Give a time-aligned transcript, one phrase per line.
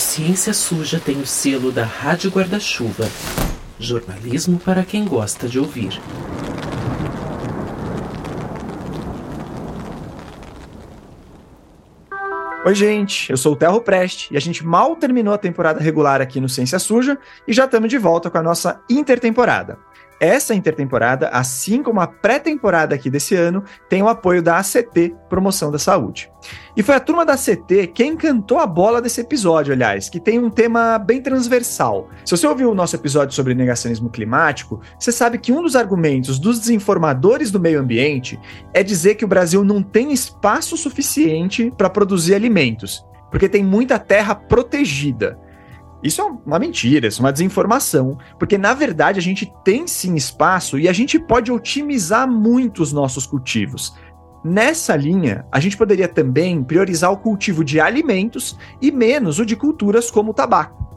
[0.00, 3.06] Ciência Suja tem o selo da Rádio Guarda-Chuva.
[3.78, 6.00] Jornalismo para quem gosta de ouvir.
[12.64, 16.22] Oi, gente, eu sou o Terro Preste e a gente mal terminou a temporada regular
[16.22, 19.78] aqui no Ciência Suja e já estamos de volta com a nossa intertemporada.
[20.20, 25.70] Essa intertemporada, assim como a pré-temporada aqui desse ano, tem o apoio da ACT Promoção
[25.70, 26.30] da Saúde.
[26.76, 30.38] E foi a turma da ACT quem cantou a bola desse episódio, aliás, que tem
[30.38, 32.10] um tema bem transversal.
[32.22, 36.38] Se você ouviu o nosso episódio sobre negacionismo climático, você sabe que um dos argumentos
[36.38, 38.38] dos desinformadores do meio ambiente
[38.74, 43.98] é dizer que o Brasil não tem espaço suficiente para produzir alimentos, porque tem muita
[43.98, 45.38] terra protegida.
[46.02, 50.14] Isso é uma mentira, isso é uma desinformação, porque na verdade a gente tem sim
[50.14, 53.94] espaço e a gente pode otimizar muito os nossos cultivos.
[54.42, 59.54] Nessa linha, a gente poderia também priorizar o cultivo de alimentos e menos o de
[59.54, 60.88] culturas como o tabaco.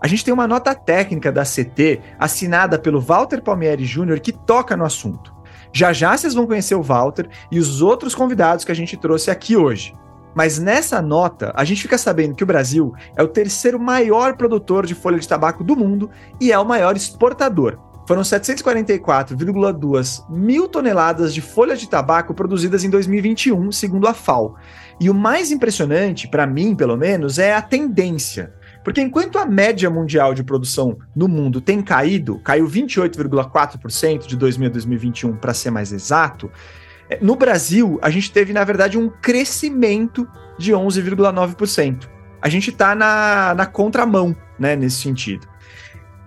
[0.00, 4.20] A gente tem uma nota técnica da CT assinada pelo Walter Palmieri Jr.
[4.20, 5.32] que toca no assunto.
[5.72, 9.30] Já já vocês vão conhecer o Walter e os outros convidados que a gente trouxe
[9.30, 9.94] aqui hoje.
[10.34, 14.86] Mas nessa nota, a gente fica sabendo que o Brasil é o terceiro maior produtor
[14.86, 17.78] de folha de tabaco do mundo e é o maior exportador.
[18.06, 24.56] Foram 744,2 mil toneladas de folha de tabaco produzidas em 2021, segundo a FAO.
[25.00, 28.52] E o mais impressionante, para mim pelo menos, é a tendência.
[28.84, 34.68] Porque enquanto a média mundial de produção no mundo tem caído, caiu 28,4% de 2000
[34.68, 36.50] a 2021, para ser mais exato,
[37.20, 40.26] no Brasil, a gente teve, na verdade, um crescimento
[40.58, 42.08] de 11,9%.
[42.40, 45.46] A gente está na, na contramão, né, nesse sentido.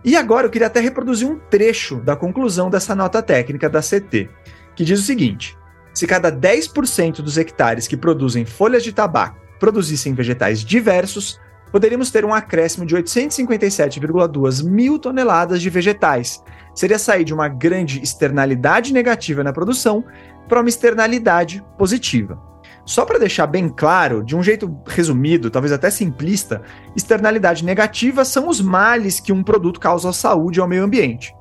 [0.04, 4.30] E agora eu queria até reproduzir um trecho da conclusão dessa nota técnica da CT,
[4.76, 5.58] que diz o seguinte:
[5.94, 11.40] se cada 10% dos hectares que produzem folhas de tabaco produzissem vegetais diversos,
[11.72, 16.44] poderíamos ter um acréscimo de 857,2 mil toneladas de vegetais.
[16.74, 20.04] Seria sair de uma grande externalidade negativa na produção
[20.48, 22.40] para uma externalidade positiva.
[22.86, 26.62] Só para deixar bem claro, de um jeito resumido, talvez até simplista,
[26.96, 31.36] externalidade negativa são os males que um produto causa à saúde e ao meio ambiente.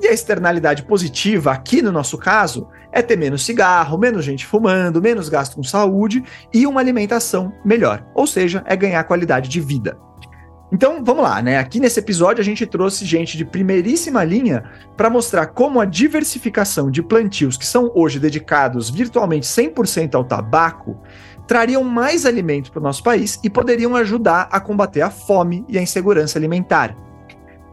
[0.00, 5.02] E a externalidade positiva, aqui no nosso caso, é ter menos cigarro, menos gente fumando,
[5.02, 8.06] menos gasto com saúde e uma alimentação melhor.
[8.14, 9.98] Ou seja, é ganhar qualidade de vida.
[10.72, 11.58] Então, vamos lá, né?
[11.58, 14.64] Aqui nesse episódio a gente trouxe gente de primeiríssima linha
[14.96, 21.00] para mostrar como a diversificação de plantios que são hoje dedicados virtualmente 100% ao tabaco
[21.46, 25.78] trariam mais alimento para o nosso país e poderiam ajudar a combater a fome e
[25.78, 27.05] a insegurança alimentar.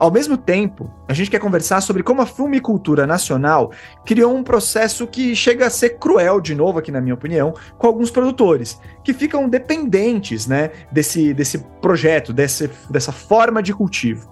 [0.04, 3.72] Ao mesmo tempo, a gente quer conversar sobre como a fumicultura nacional
[4.06, 7.88] criou um processo que chega a ser cruel, de novo aqui na minha opinião, com
[7.88, 14.30] alguns produtores, que ficam dependentes né, desse, desse projeto, desse, dessa forma de cultivo.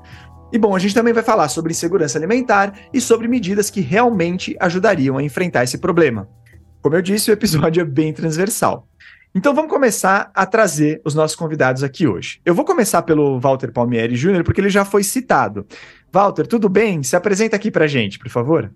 [0.51, 4.57] E bom, a gente também vai falar sobre insegurança alimentar e sobre medidas que realmente
[4.59, 6.27] ajudariam a enfrentar esse problema.
[6.81, 8.90] Como eu disse, o episódio é bem transversal.
[9.33, 12.41] Então vamos começar a trazer os nossos convidados aqui hoje.
[12.45, 15.65] Eu vou começar pelo Walter Palmieri Júnior, porque ele já foi citado.
[16.11, 17.01] Walter, tudo bem?
[17.01, 18.69] Se apresenta aqui para gente, por favor.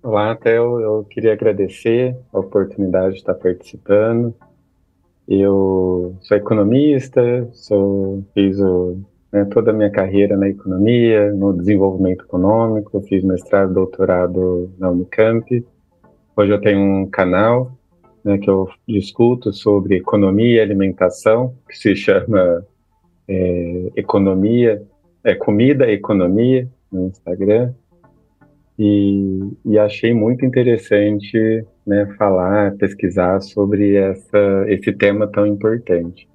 [0.00, 0.78] Olá, Theo.
[0.78, 4.32] Eu queria agradecer a oportunidade de estar participando.
[5.26, 8.96] Eu sou economista, sou, fiz o,
[9.32, 15.66] né, toda a minha carreira na economia, no desenvolvimento econômico, fiz mestrado, doutorado na Unicamp.
[16.36, 17.72] Hoje eu tenho um canal
[18.24, 22.64] né, que eu discuto sobre economia e alimentação, que se chama
[23.28, 24.82] é, Economia,
[25.24, 27.72] é, Comida e Economia, no Instagram.
[28.78, 36.28] E, e achei muito interessante né, falar, pesquisar sobre essa, esse tema tão importante.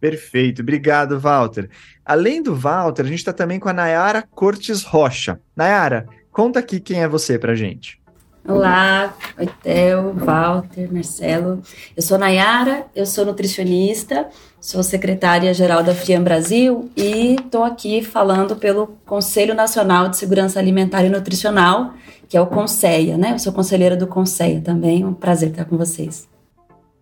[0.00, 1.68] Perfeito, obrigado, Walter.
[2.04, 5.40] Além do Walter, a gente está também com a Nayara Cortes Rocha.
[5.54, 8.00] Nayara, conta aqui quem é você para gente.
[8.48, 11.62] Olá, oi Theo, Walter, Marcelo.
[11.96, 14.28] Eu sou Nayara, eu sou nutricionista,
[14.60, 21.04] sou secretária-geral da FIAM Brasil e estou aqui falando pelo Conselho Nacional de Segurança Alimentar
[21.04, 21.94] e Nutricional,
[22.28, 23.32] que é o CONSEA, né?
[23.32, 26.28] Eu sou conselheira do CONSEA também, um prazer estar com vocês.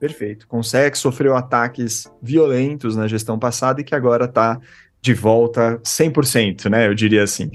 [0.00, 0.48] Perfeito.
[0.48, 4.58] CONSEA que sofreu ataques violentos na gestão passada e que agora está
[5.04, 6.86] de volta 100%, né?
[6.86, 7.50] Eu diria assim.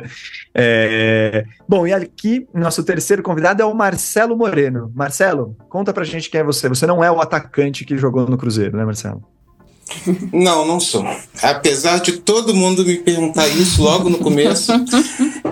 [0.54, 1.44] é...
[1.68, 4.90] Bom, e aqui, nosso terceiro convidado é o Marcelo Moreno.
[4.94, 6.70] Marcelo, conta pra gente quem é você.
[6.70, 9.22] Você não é o atacante que jogou no Cruzeiro, né, Marcelo?
[10.32, 11.06] Não, não sou.
[11.42, 14.72] Apesar de todo mundo me perguntar isso logo no começo,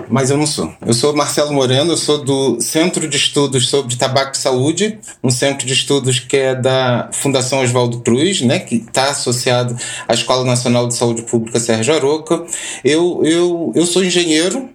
[0.09, 0.73] mas eu não sou.
[0.85, 5.29] Eu sou Marcelo Moreno, eu sou do Centro de Estudos sobre Tabaco e Saúde, um
[5.29, 9.75] centro de estudos que é da Fundação Oswaldo Cruz, né, que está associado
[10.07, 12.45] à Escola Nacional de Saúde Pública Sérgio Aroca.
[12.83, 14.69] Eu, eu, eu sou engenheiro,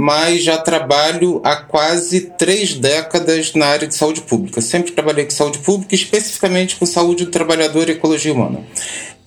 [0.00, 4.60] mas já trabalho há quase três décadas na área de saúde pública.
[4.60, 8.64] Sempre trabalhei com saúde pública, especificamente com saúde do trabalhador e ecologia humana.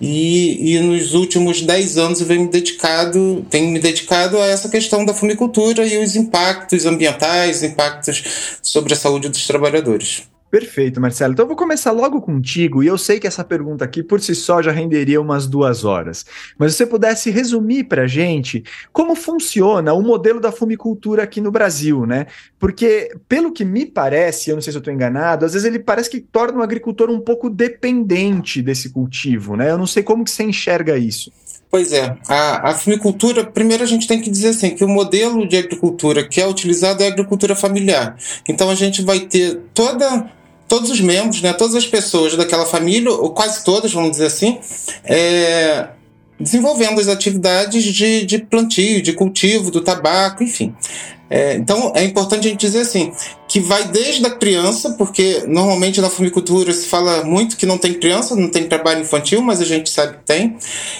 [0.00, 4.70] E, e nos últimos dez anos eu venho me dedicado, tenho me dedicado a essa
[4.70, 8.24] questão da fumicultura e os impactos ambientais, impactos
[8.62, 10.22] sobre a saúde dos trabalhadores.
[10.52, 11.32] Perfeito, Marcelo.
[11.32, 14.34] Então eu vou começar logo contigo, e eu sei que essa pergunta aqui por si
[14.34, 16.26] só já renderia umas duas horas.
[16.58, 18.62] Mas se você pudesse resumir para a gente
[18.92, 22.26] como funciona o modelo da fumicultura aqui no Brasil, né?
[22.58, 25.78] Porque, pelo que me parece, eu não sei se eu estou enganado, às vezes ele
[25.78, 29.70] parece que torna o agricultor um pouco dependente desse cultivo, né?
[29.70, 31.32] Eu não sei como que você enxerga isso.
[31.70, 35.48] Pois é, a, a fumicultura, primeiro a gente tem que dizer assim, que o modelo
[35.48, 38.18] de agricultura que é utilizado é a agricultura familiar.
[38.46, 40.30] Então a gente vai ter toda
[40.72, 44.58] todos os membros, né, todas as pessoas daquela família, ou quase todas, vamos dizer assim,
[45.04, 45.88] é,
[46.40, 50.74] desenvolvendo as atividades de, de plantio, de cultivo do tabaco, enfim.
[51.28, 53.12] É, então é importante a gente dizer assim,
[53.46, 57.92] que vai desde a criança, porque normalmente na fumicultura se fala muito que não tem
[57.92, 60.56] criança, não tem trabalho infantil, mas a gente sabe que tem,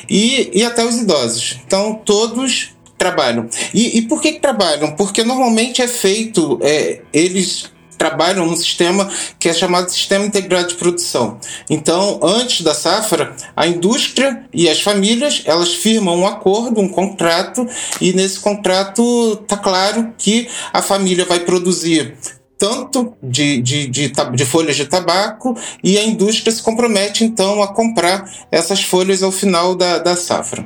[0.06, 1.60] e, e até os idosos.
[1.66, 3.48] Então todos trabalham.
[3.72, 4.94] E, e por que, que trabalham?
[4.96, 10.74] Porque normalmente é feito, é, eles trabalham num sistema que é chamado Sistema Integrado de
[10.74, 11.38] Produção.
[11.68, 17.66] Então, antes da safra, a indústria e as famílias elas firmam um acordo, um contrato,
[18.00, 22.16] e nesse contrato está claro que a família vai produzir
[22.62, 27.66] tanto de, de, de, de, folhas de tabaco e a indústria se compromete então a
[27.66, 30.64] comprar essas folhas ao final da, da safra.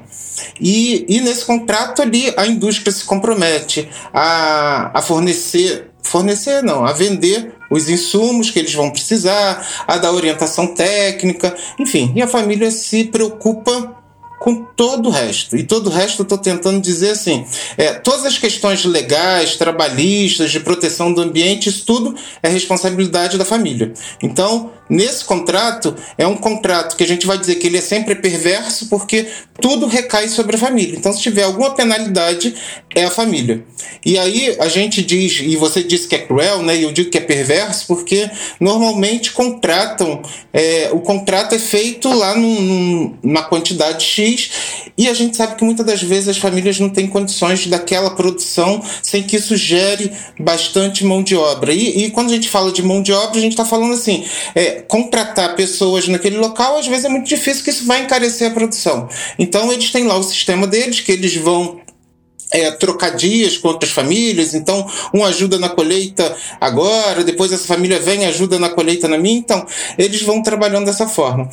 [0.61, 6.93] E, e nesse contrato ali a indústria se compromete a, a fornecer fornecer não, a
[6.93, 12.70] vender os insumos que eles vão precisar, a dar orientação técnica, enfim, e a família
[12.70, 13.97] se preocupa
[14.38, 15.56] com todo o resto.
[15.56, 17.44] E todo o resto eu estou tentando dizer assim:
[17.76, 23.44] é, todas as questões legais, trabalhistas, de proteção do ambiente, isso tudo é responsabilidade da
[23.44, 23.93] família.
[24.23, 28.15] Então, nesse contrato, é um contrato que a gente vai dizer que ele é sempre
[28.15, 29.27] perverso porque
[29.61, 30.97] tudo recai sobre a família.
[30.97, 32.55] Então, se tiver alguma penalidade,
[32.94, 33.65] é a família.
[34.05, 36.77] E aí a gente diz, e você disse que é cruel, né?
[36.77, 38.31] E eu digo que é perverso porque
[38.61, 40.23] normalmente contratam,
[40.53, 44.50] é, o contrato é feito lá num, numa quantidade X
[44.97, 48.83] e a gente sabe que muitas das vezes as famílias não têm condições daquela produção
[49.03, 51.73] sem que isso gere bastante mão de obra.
[51.73, 54.25] E, e quando a gente fala de mão de obra, a gente está falando assim:
[54.55, 58.55] é, contratar pessoas naquele local, às vezes é muito difícil, que isso vai encarecer a
[58.55, 59.08] produção.
[59.38, 61.81] Então, eles têm lá o sistema deles, que eles vão
[62.52, 62.70] é,
[63.17, 68.58] dias com outras famílias, então um ajuda na colheita agora, depois essa família vem ajuda
[68.58, 69.67] na colheita na minha, então
[69.99, 71.49] eles vão trabalhando dessa forma.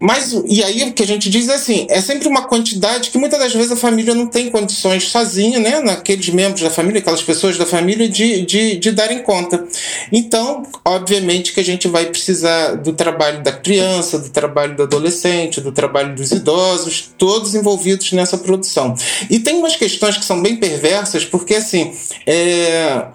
[0.00, 3.18] Mas, e aí o que a gente diz é assim, é sempre uma quantidade que
[3.18, 7.22] muitas das vezes a família não tem condições sozinha, né, naqueles membros da família, aquelas
[7.22, 9.62] pessoas da família, de, de, de darem conta.
[10.10, 15.60] Então, obviamente que a gente vai precisar do trabalho da criança, do trabalho do adolescente,
[15.60, 18.94] do trabalho dos idosos, todos envolvidos nessa produção.
[19.28, 21.92] E tem umas questões que são bem perversas, porque assim,
[22.26, 23.06] é...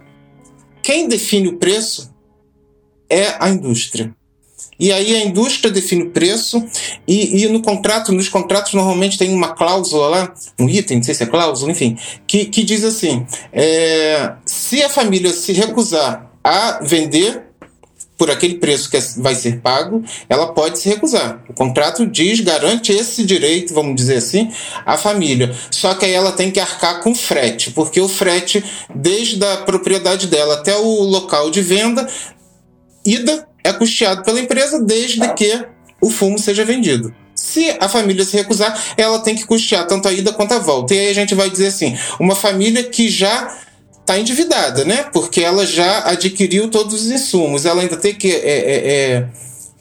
[0.84, 2.14] quem define o preço
[3.10, 4.14] é a indústria.
[4.80, 6.64] E aí a indústria define o preço
[7.08, 11.14] e, e, no contrato, nos contratos normalmente tem uma cláusula lá, um item, não sei
[11.14, 16.80] se é cláusula, enfim, que, que diz assim: é, se a família se recusar a
[16.84, 17.44] vender
[18.18, 21.44] por aquele preço que é, vai ser pago, ela pode se recusar.
[21.50, 24.52] O contrato diz, garante esse direito, vamos dizer assim,
[24.86, 25.54] à família.
[25.70, 28.64] Só que aí ela tem que arcar com frete, porque o frete,
[28.94, 32.08] desde a propriedade dela até o local de venda,
[33.06, 35.66] ida é custeado pela empresa desde que
[36.00, 37.14] o fumo seja vendido.
[37.34, 40.94] Se a família se recusar, ela tem que custear tanto a ida quanto a volta.
[40.94, 43.58] E aí a gente vai dizer assim: uma família que já
[44.00, 45.06] está endividada, né?
[45.12, 49.28] Porque ela já adquiriu todos os insumos, ela ainda tem que é, é, é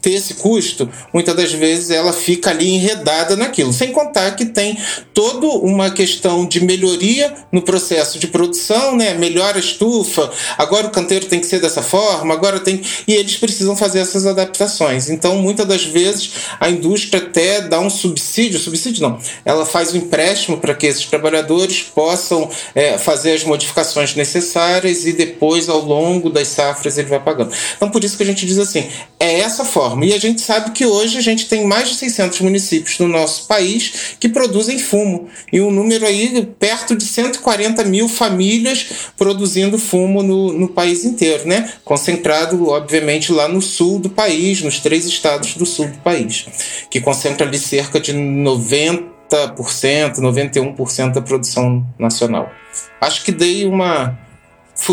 [0.05, 3.73] ter esse custo, muitas das vezes ela fica ali enredada naquilo.
[3.73, 4.77] Sem contar que tem
[5.15, 9.15] toda uma questão de melhoria no processo de produção, né?
[9.15, 12.83] Melhora a estufa, agora o canteiro tem que ser dessa forma, agora tem.
[13.07, 15.09] E eles precisam fazer essas adaptações.
[15.09, 19.97] Então, muitas das vezes, a indústria até dá um subsídio, subsídio não, ela faz um
[19.97, 26.29] empréstimo para que esses trabalhadores possam é, fazer as modificações necessárias e depois, ao longo
[26.29, 27.51] das safras, ele vai pagando.
[27.75, 28.87] Então, por isso que a gente diz assim:
[29.19, 30.05] é essa forma forma.
[30.05, 33.47] E a gente sabe que hoje a gente tem mais de 600 municípios no nosso
[33.47, 35.29] país que produzem fumo.
[35.51, 38.87] E um número aí perto de 140 mil famílias
[39.17, 41.71] produzindo fumo no, no país inteiro, né?
[41.83, 46.45] Concentrado, obviamente, lá no sul do país, nos três estados do sul do país,
[46.89, 52.51] que concentra ali cerca de 90%, 91% da produção nacional.
[52.99, 54.19] Acho que dei uma.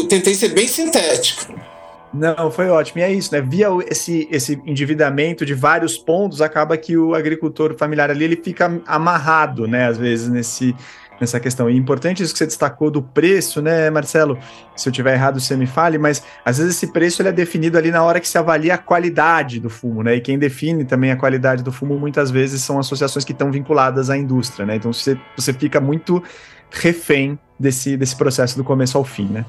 [0.08, 1.71] Tentei ser bem sintético.
[2.12, 3.00] Não, foi ótimo.
[3.00, 3.40] E é isso, né?
[3.40, 8.80] Via esse, esse endividamento de vários pontos, acaba que o agricultor familiar ali ele fica
[8.86, 9.86] amarrado, né?
[9.86, 10.76] Às vezes nesse,
[11.18, 11.70] nessa questão.
[11.70, 14.38] E é importante isso que você destacou do preço, né, Marcelo?
[14.76, 17.78] Se eu tiver errado, você me fale, mas às vezes esse preço ele é definido
[17.78, 20.16] ali na hora que se avalia a qualidade do fumo, né?
[20.16, 24.10] E quem define também a qualidade do fumo muitas vezes são associações que estão vinculadas
[24.10, 24.76] à indústria, né?
[24.76, 26.22] Então você, você fica muito
[26.70, 29.44] refém desse, desse processo do começo ao fim, né?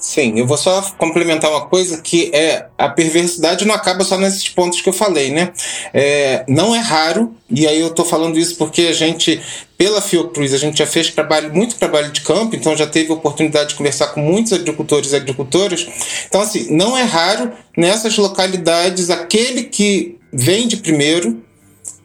[0.00, 4.48] Sim, eu vou só complementar uma coisa que é a perversidade não acaba só nesses
[4.48, 5.52] pontos que eu falei, né?
[5.94, 9.40] É, não é raro, e aí eu estou falando isso porque a gente,
[9.78, 13.70] pela Fiocruz, a gente já fez trabalho, muito trabalho de campo, então já teve oportunidade
[13.70, 15.86] de conversar com muitos agricultores e agricultoras.
[16.26, 21.42] Então, assim, não é raro nessas localidades aquele que vende primeiro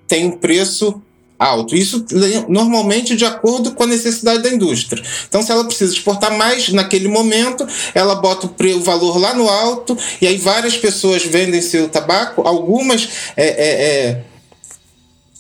[0.08, 1.02] tem um preço
[1.38, 1.76] alto.
[1.76, 2.06] Isso
[2.48, 5.04] normalmente de acordo com a necessidade da indústria.
[5.28, 9.98] Então, se ela precisa exportar mais naquele momento, ela bota o, valor lá no alto
[10.22, 12.42] e aí várias pessoas vendem seu tabaco.
[12.48, 14.22] Algumas é, é, é,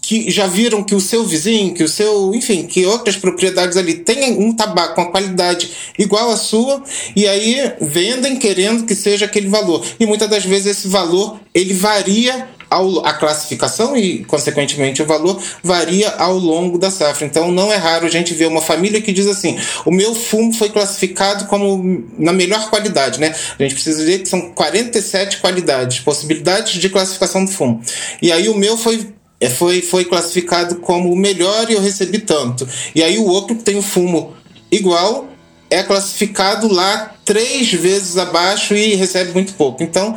[0.07, 3.93] que já viram que o seu vizinho, que o seu, enfim, que outras propriedades ali
[3.95, 6.81] têm um tabaco com a qualidade igual à sua
[7.13, 9.85] e aí vendem querendo que seja aquele valor.
[9.99, 15.41] E muitas das vezes esse valor ele varia ao, a classificação e, consequentemente, o valor
[15.63, 17.25] varia ao longo da safra.
[17.25, 20.53] Então, não é raro a gente ver uma família que diz assim: o meu fumo
[20.53, 23.35] foi classificado como na melhor qualidade, né?
[23.57, 27.81] A gente precisa dizer que são 47 qualidades, possibilidades de classificação do fumo.
[28.21, 32.19] E aí, o meu foi é, foi, foi classificado como o melhor e eu recebi
[32.19, 32.67] tanto.
[32.95, 34.35] E aí, o outro que tem o fumo
[34.71, 35.27] igual
[35.69, 39.83] é classificado lá três vezes abaixo e recebe muito pouco.
[39.83, 40.15] Então,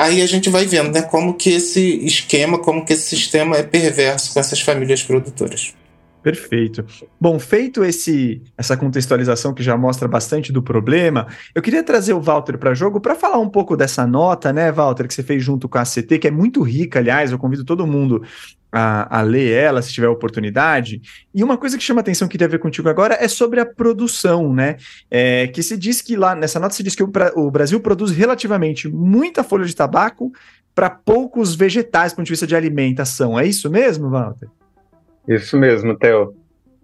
[0.00, 3.62] aí a gente vai vendo né, como que esse esquema, como que esse sistema é
[3.62, 5.74] perverso com essas famílias produtoras.
[6.22, 6.84] Perfeito.
[7.18, 12.20] Bom, feito esse essa contextualização que já mostra bastante do problema, eu queria trazer o
[12.20, 15.68] Walter para jogo para falar um pouco dessa nota, né, Walter, que você fez junto
[15.68, 18.22] com a CT, que é muito rica, aliás, eu convido todo mundo
[18.72, 21.00] a, a, ler ela, se tiver oportunidade.
[21.34, 23.66] E uma coisa que chama atenção que tem a ver contigo agora é sobre a
[23.66, 24.76] produção, né?
[25.10, 28.10] É, que se diz que lá, nessa nota se diz que o, o Brasil produz
[28.10, 30.32] relativamente muita folha de tabaco
[30.74, 33.38] para poucos vegetais do ponto de vista de alimentação.
[33.38, 34.48] É isso mesmo, Walter?
[35.28, 36.34] Isso mesmo, Theo.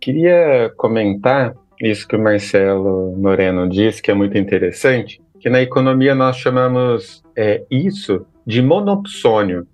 [0.00, 6.14] Queria comentar isso que o Marcelo Moreno disse, que é muito interessante, que na economia
[6.14, 9.66] nós chamamos é, isso de monopsônio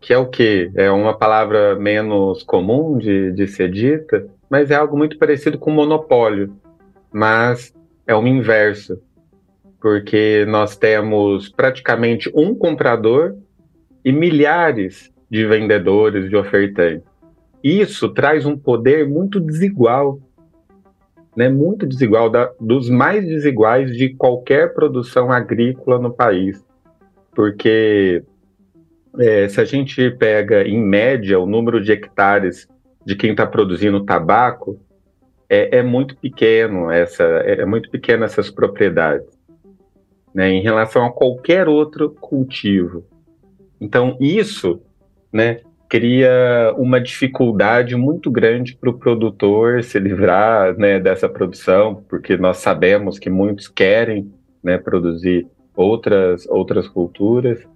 [0.00, 0.70] que é o quê?
[0.74, 5.70] É uma palavra menos comum de, de ser dita, mas é algo muito parecido com
[5.70, 6.54] monopólio,
[7.12, 7.74] mas
[8.06, 9.00] é o inverso,
[9.80, 13.36] porque nós temos praticamente um comprador
[14.04, 17.06] e milhares de vendedores, de ofertantes.
[17.62, 20.20] Isso traz um poder muito desigual,
[21.36, 21.48] né?
[21.48, 26.64] muito desigual, da, dos mais desiguais de qualquer produção agrícola no país,
[27.34, 28.22] porque
[29.18, 32.68] é, se a gente pega, em média, o número de hectares
[33.04, 34.78] de quem está produzindo tabaco,
[35.48, 39.26] é, é, muito pequeno essa, é, é muito pequeno essas propriedades,
[40.34, 43.06] né, em relação a qualquer outro cultivo.
[43.80, 44.82] Então isso,
[45.32, 52.36] né, cria uma dificuldade muito grande para o produtor se livrar, né, dessa produção, porque
[52.36, 54.30] nós sabemos que muitos querem,
[54.62, 57.66] né, produzir outras outras culturas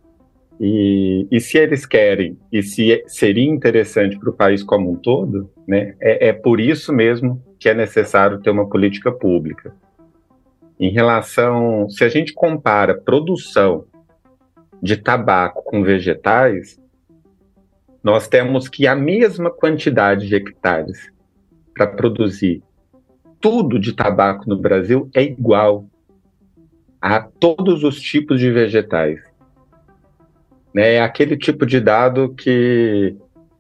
[0.64, 5.50] e, e se eles querem, e se seria interessante para o país como um todo,
[5.66, 9.74] né, é, é por isso mesmo que é necessário ter uma política pública.
[10.78, 13.86] Em relação, se a gente compara produção
[14.80, 16.80] de tabaco com vegetais,
[18.00, 21.10] nós temos que a mesma quantidade de hectares
[21.74, 22.62] para produzir
[23.40, 25.86] tudo de tabaco no Brasil é igual
[27.00, 29.31] a todos os tipos de vegetais.
[30.74, 30.94] Né?
[30.94, 33.16] É aquele tipo de dado que,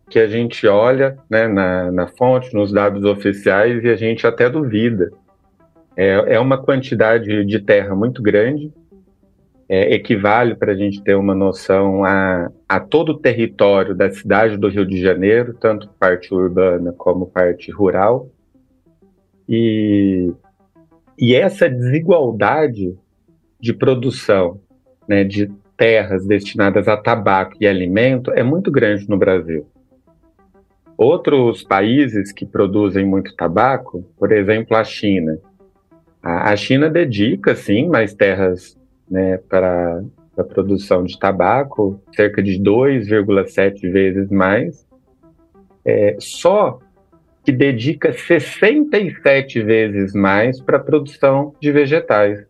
[0.08, 4.48] que a gente olha né, na, na fonte, nos dados oficiais, e a gente até
[4.48, 5.10] duvida.
[5.96, 8.72] É, é uma quantidade de terra muito grande,
[9.68, 14.56] é, equivale, para a gente ter uma noção, a, a todo o território da cidade
[14.56, 18.28] do Rio de Janeiro, tanto parte urbana como parte rural.
[19.48, 20.32] E,
[21.18, 22.94] e essa desigualdade
[23.60, 24.60] de produção,
[25.08, 29.66] né, de terras destinadas a tabaco e alimento é muito grande no Brasil.
[30.96, 35.38] Outros países que produzem muito tabaco, por exemplo, a China.
[36.22, 38.78] A, China dedica, sim, mais terras
[39.10, 40.00] né, para
[40.36, 44.86] a produção de tabaco, cerca de 2,7 vezes mais.
[45.84, 46.78] É, só
[47.44, 52.46] que dedica 67 vezes mais para a produção de vegetais.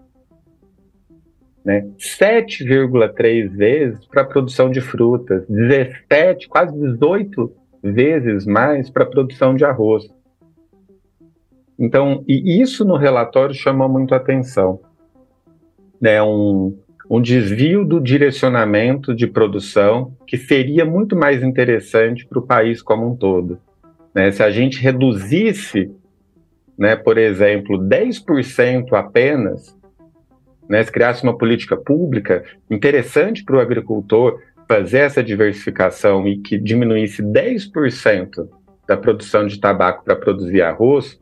[1.65, 1.87] Né?
[1.97, 7.53] 7,3 vezes para a produção de frutas, 17, quase 18
[7.83, 10.09] vezes mais para a produção de arroz.
[11.79, 14.81] Então, e isso no relatório chamou muito atenção.
[16.01, 16.23] Né?
[16.23, 16.77] Um,
[17.09, 23.11] um desvio do direcionamento de produção que seria muito mais interessante para o país como
[23.11, 23.59] um todo.
[24.15, 24.31] Né?
[24.31, 25.91] Se a gente reduzisse,
[26.79, 29.77] né, por exemplo, 10% apenas,
[30.73, 36.57] né, se criasse uma política pública interessante para o agricultor, fazer essa diversificação e que
[36.57, 38.49] diminuísse 10%
[38.89, 41.21] da produção de tabaco para produzir arroz,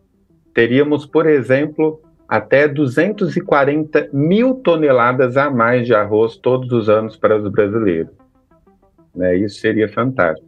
[0.55, 7.37] teríamos, por exemplo, até 240 mil toneladas a mais de arroz todos os anos para
[7.37, 8.13] os brasileiros.
[9.13, 9.37] Né?
[9.39, 10.47] Isso seria fantástico.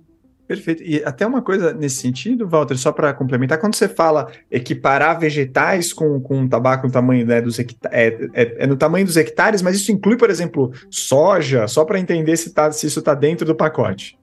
[0.52, 0.82] Perfeito.
[0.82, 5.94] E até uma coisa nesse sentido, Walter, só para complementar, quando você fala equiparar vegetais
[5.94, 9.76] com, com tabaco no tamanho né, dos é, é, é, no tamanho dos hectares, mas
[9.76, 13.54] isso inclui, por exemplo, soja, só para entender se, tá, se isso está dentro do
[13.54, 14.18] pacote.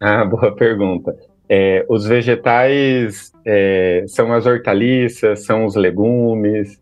[0.00, 1.14] Ah, boa pergunta.
[1.48, 6.80] É, os vegetais é, são as hortaliças, são os legumes,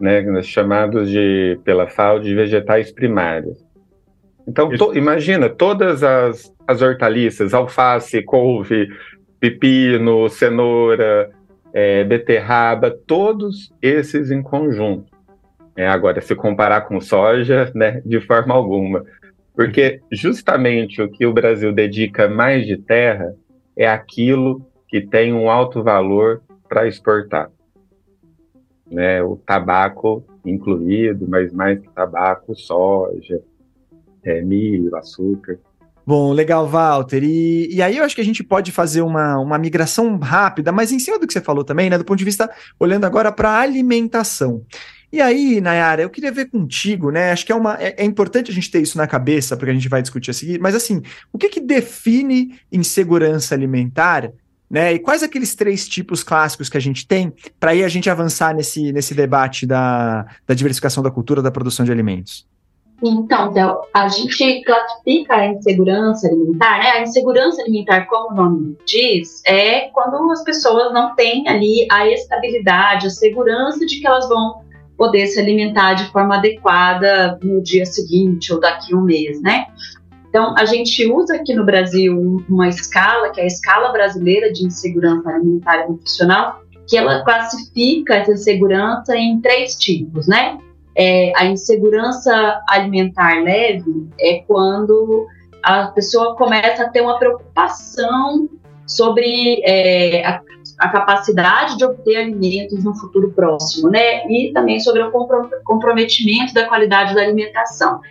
[0.00, 3.58] né, chamados de, pela FAO de vegetais primários.
[4.46, 8.88] Então, to, imagina, todas as, as hortaliças, alface, couve,
[9.40, 11.30] pepino, cenoura,
[11.72, 15.10] é, beterraba, todos esses em conjunto.
[15.76, 19.04] É, agora, se comparar com soja, né, de forma alguma.
[19.54, 23.34] Porque justamente o que o Brasil dedica mais de terra
[23.76, 27.50] é aquilo que tem um alto valor para exportar.
[28.90, 33.40] Né, o tabaco incluído, mas mais que tabaco, soja,
[34.22, 35.58] é, milho, açúcar.
[36.06, 37.22] Bom, legal, Walter.
[37.22, 40.92] E, e aí eu acho que a gente pode fazer uma, uma migração rápida, mas
[40.92, 41.98] em cima do que você falou também, né?
[41.98, 44.64] Do ponto de vista, olhando agora para a alimentação.
[45.12, 47.32] E aí, Nayara, eu queria ver contigo, né?
[47.32, 49.74] Acho que é, uma, é, é, importante a gente ter isso na cabeça, porque a
[49.74, 54.30] gente vai discutir a seguir, mas assim, o que, que define insegurança alimentar?
[54.70, 54.94] Né?
[54.94, 58.54] E quais aqueles três tipos clássicos que a gente tem para aí a gente avançar
[58.54, 62.46] nesse, nesse debate da, da diversificação da cultura da produção de alimentos?
[63.02, 66.90] Então, Theo, a gente classifica a insegurança alimentar, né?
[66.90, 72.06] A insegurança alimentar, como o nome diz, é quando as pessoas não têm ali a
[72.08, 74.60] estabilidade, a segurança de que elas vão
[74.98, 79.66] poder se alimentar de forma adequada no dia seguinte ou daqui a um mês, né?
[80.28, 84.64] Então, a gente usa aqui no Brasil uma escala, que é a escala brasileira de
[84.64, 90.58] insegurança alimentar e nutricional, que ela classifica essa insegurança em três tipos, né?
[91.00, 95.26] É, a insegurança alimentar leve é quando
[95.62, 98.50] a pessoa começa a ter uma preocupação
[98.86, 100.42] sobre é, a,
[100.78, 104.26] a, capacidade de obter alimentos no futuro próximo, né?
[104.28, 105.10] E também sobre o
[105.64, 108.02] comprometimento da qualidade da alimentação.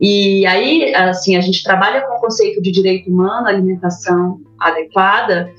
[0.00, 5.52] E aí, assim, a gente trabalha com o conceito de direito humano, alimentação adequada.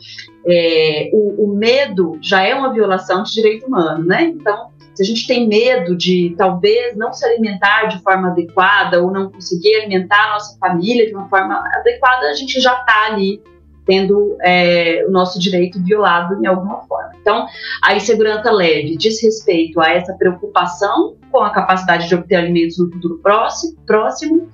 [0.47, 4.23] É, o, o medo já é uma violação de direito humano, né?
[4.23, 9.11] Então, se a gente tem medo de talvez não se alimentar de forma adequada ou
[9.11, 13.41] não conseguir alimentar a nossa família de uma forma adequada, a gente já está ali
[13.85, 17.11] tendo é, o nosso direito violado em alguma forma.
[17.19, 17.47] Então,
[17.83, 22.91] a insegurança leve diz respeito a essa preocupação com a capacidade de obter alimentos no
[22.91, 23.75] futuro próximo.
[23.87, 24.47] próximo.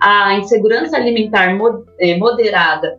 [0.00, 1.54] A insegurança alimentar
[1.98, 2.96] é, moderada,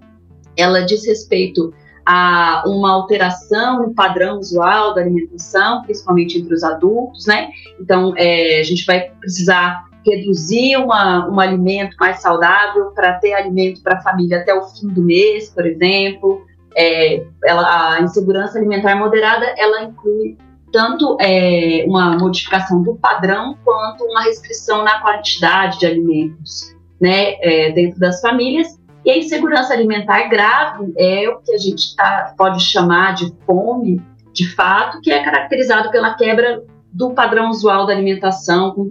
[0.55, 1.73] ela diz respeito
[2.11, 7.51] a uma alteração no padrão usual da alimentação, principalmente entre os adultos, né?
[7.79, 13.83] Então, é, a gente vai precisar reduzir uma, um alimento mais saudável para ter alimento
[13.83, 16.43] para a família até o fim do mês, por exemplo.
[16.75, 20.35] É, ela, a insegurança alimentar moderada, ela inclui
[20.71, 27.71] tanto é, uma modificação do padrão quanto uma restrição na quantidade de alimentos né, é,
[27.71, 32.61] dentro das famílias e a insegurança alimentar grave é o que a gente tá, pode
[32.63, 34.01] chamar de fome,
[34.33, 38.89] de fato, que é caracterizado pela quebra do padrão usual da alimentação, com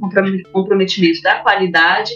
[0.52, 2.12] comprometimento da qualidade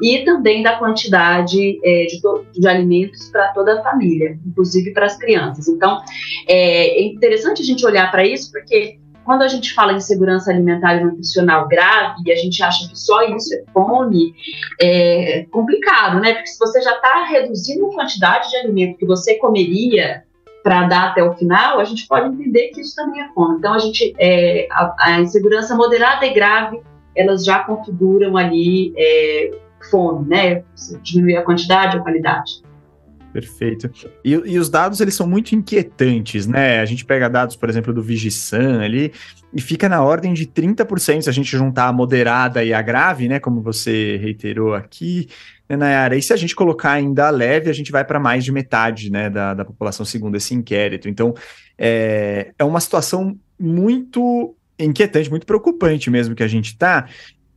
[0.00, 2.20] e também da quantidade é, de,
[2.58, 5.68] de, alimentos para toda a família, inclusive para as crianças.
[5.68, 6.00] Então,
[6.48, 10.52] é, é interessante a gente olhar para isso, porque quando a gente fala em segurança
[10.52, 14.32] alimentar e nutricional grave e a gente acha que só isso é fome,
[14.80, 16.32] é complicado, né?
[16.32, 20.22] Porque se você já está reduzindo a quantidade de alimento que você comeria
[20.62, 23.58] para dar até o final, a gente pode entender que isso também é fome.
[23.58, 26.80] Então, a gente, é, a, a insegurança moderada e grave,
[27.14, 29.50] elas já configuram ali é,
[29.90, 30.62] fome, né?
[31.02, 32.65] Diminuir a quantidade ou qualidade.
[33.36, 33.90] Perfeito.
[34.24, 36.80] E, e, os dados, eles são muito inquietantes, né?
[36.80, 39.12] A gente pega dados, por exemplo, do Vigisan ali,
[39.52, 43.28] e fica na ordem de 30% se a gente juntar a moderada e a grave,
[43.28, 43.38] né?
[43.38, 45.28] Como você reiterou aqui,
[45.68, 46.16] né, Nayara?
[46.16, 49.12] E se a gente colocar ainda a leve, a gente vai para mais de metade,
[49.12, 51.06] né, da, da população segundo esse inquérito.
[51.06, 51.34] Então,
[51.76, 57.06] é, é uma situação muito inquietante, muito preocupante mesmo que a gente está.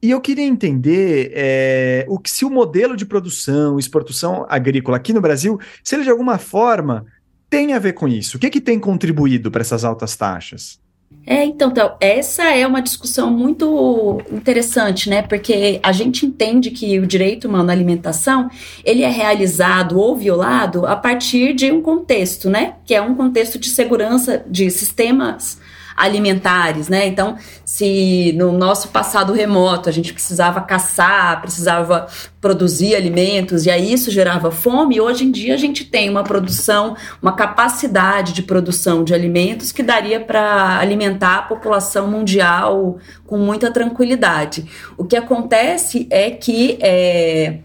[0.02, 5.12] E eu queria entender é, o que se o modelo de produção, exportação agrícola aqui
[5.12, 7.06] no Brasil, se ele de alguma forma
[7.50, 8.38] tem a ver com isso.
[8.38, 10.80] O que, que tem contribuído para essas altas taxas?
[11.26, 15.22] É, então, então, essa é uma discussão muito interessante, né?
[15.22, 18.50] Porque a gente entende que o direito humano à alimentação,
[18.86, 22.76] ele é realizado ou violado a partir de um contexto, né?
[22.86, 25.60] Que é um contexto de segurança de sistemas
[25.96, 27.08] alimentares, né?
[27.08, 27.38] Então,
[27.80, 32.08] se no nosso passado remoto a gente precisava caçar, precisava
[32.42, 36.98] produzir alimentos e aí isso gerava fome, hoje em dia a gente tem uma produção,
[37.22, 43.72] uma capacidade de produção de alimentos que daria para alimentar a população mundial com muita
[43.72, 44.66] tranquilidade.
[44.98, 47.60] O que acontece é que é,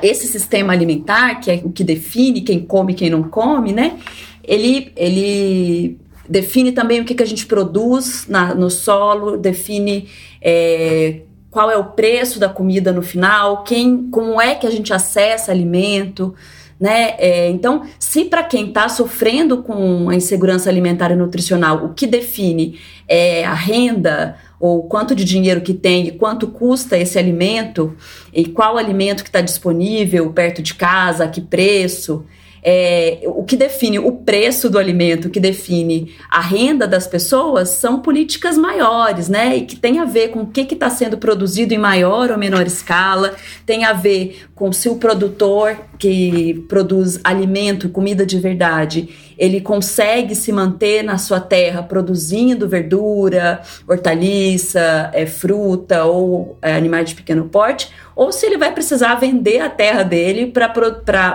[0.00, 3.98] esse sistema alimentar, que é o que define quem come e quem não come, né?
[4.46, 10.08] Ele, ele define também o que, que a gente produz na, no solo, define
[10.40, 14.92] é, qual é o preço da comida no final, quem, como é que a gente
[14.92, 16.34] acessa alimento,
[16.78, 17.14] né?
[17.18, 22.06] É, então, se para quem está sofrendo com a insegurança alimentar e nutricional, o que
[22.06, 27.96] define é a renda ou quanto de dinheiro que tem e quanto custa esse alimento
[28.32, 32.24] e qual alimento que está disponível perto de casa, a que preço,
[32.64, 37.68] é, o que define o preço do alimento, o que define a renda das pessoas,
[37.68, 39.58] são políticas maiores, né?
[39.58, 42.66] E que tem a ver com o que está sendo produzido em maior ou menor
[42.66, 43.34] escala,
[43.66, 50.34] tem a ver com se o produtor que produz alimento, comida de verdade, ele consegue
[50.34, 57.48] se manter na sua terra produzindo verdura, hortaliça, é, fruta ou é, animais de pequeno
[57.48, 60.68] porte, ou se ele vai precisar vender a terra dele para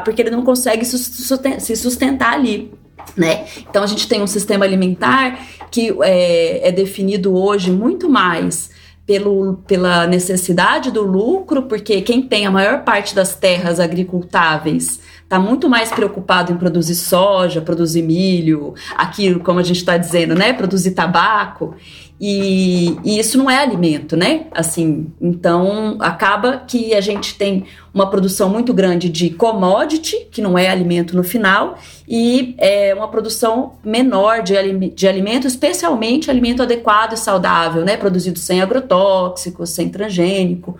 [0.05, 2.71] porque ele não consegue se sustentar ali.
[3.17, 3.45] Né?
[3.67, 8.69] Então a gente tem um sistema alimentar que é, é definido hoje muito mais
[9.09, 15.39] pelo, pela necessidade do lucro, porque quem tem a maior parte das terras agricultáveis está
[15.39, 20.53] muito mais preocupado em produzir soja, produzir milho, aquilo, como a gente está dizendo, né?
[20.53, 21.73] Produzir tabaco.
[22.21, 24.47] E, e, isso não é alimento, né?
[24.51, 30.57] Assim, então acaba que a gente tem uma produção muito grande de commodity, que não
[30.57, 31.77] é alimento no final,
[32.07, 34.53] e é uma produção menor de,
[34.89, 37.95] de alimento, especialmente alimento adequado e saudável, né?
[37.95, 40.77] Produzido sem agrotóxicos, sem transgênico.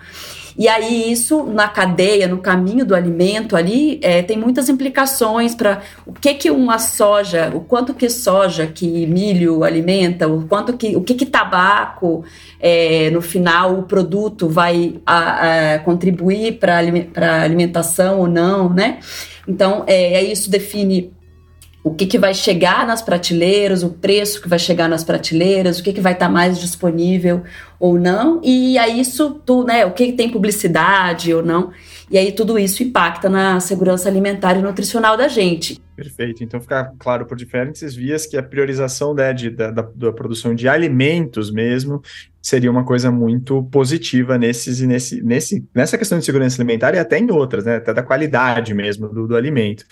[0.60, 5.82] E aí, isso na cadeia, no caminho do alimento ali, é, tem muitas implicações para
[6.06, 10.98] o que que uma soja, o quanto que soja, que milho alimenta, o quanto que,
[10.98, 12.26] o que que tabaco,
[12.60, 19.00] é, no final, o produto vai a, a contribuir para a alimentação ou não, né?
[19.48, 21.14] Então, é, isso define
[21.84, 25.84] o que, que vai chegar nas prateleiras, o preço que vai chegar nas prateleiras, o
[25.84, 27.44] que, que vai estar tá mais disponível
[27.80, 31.72] ou não, e aí isso tu, né, o que tem publicidade ou não,
[32.12, 35.80] e aí tudo isso impacta na segurança alimentar e nutricional da gente.
[35.96, 36.44] Perfeito.
[36.44, 40.56] Então fica claro por diferentes vias que a priorização né, de, da, da, da, produção
[40.56, 42.02] de alimentos mesmo
[42.42, 47.20] seria uma coisa muito positiva nesses nesse, nesse, nessa questão de segurança alimentar e até
[47.20, 47.76] em outras, né?
[47.76, 49.86] Até da qualidade mesmo do, do alimento.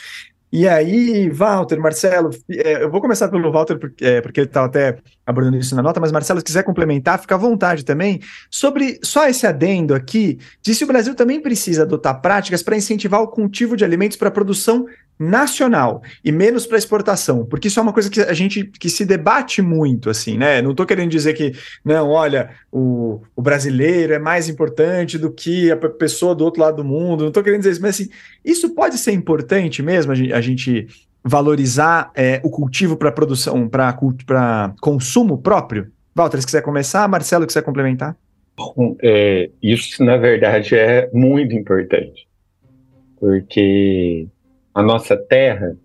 [0.59, 4.65] E aí, Walter, Marcelo, é, eu vou começar pelo Walter, porque, é, porque ele estava
[4.65, 8.21] até abordando isso na nota, mas Marcelo, se quiser complementar, fica à vontade também.
[8.49, 13.27] Sobre só esse adendo aqui, disse o Brasil também precisa adotar práticas para incentivar o
[13.27, 14.87] cultivo de alimentos para produção
[15.19, 19.05] nacional e menos para exportação, porque isso é uma coisa que a gente que se
[19.05, 20.61] debate muito, assim, né?
[20.61, 21.53] Não estou querendo dizer que,
[21.83, 26.77] não, olha, o, o brasileiro é mais importante do que a pessoa do outro lado
[26.77, 28.09] do mundo, não estou querendo dizer isso, mas assim,
[28.45, 30.87] isso pode ser importante mesmo, a gente, a gente
[31.23, 35.91] valorizar é, o cultivo para produção, para consumo próprio?
[36.15, 38.15] Walter, se quiser começar, Marcelo, quiser complementar?
[38.55, 42.27] Bom, é, isso, na verdade, é muito importante,
[43.19, 44.27] porque
[44.77, 45.75] a nossa terra,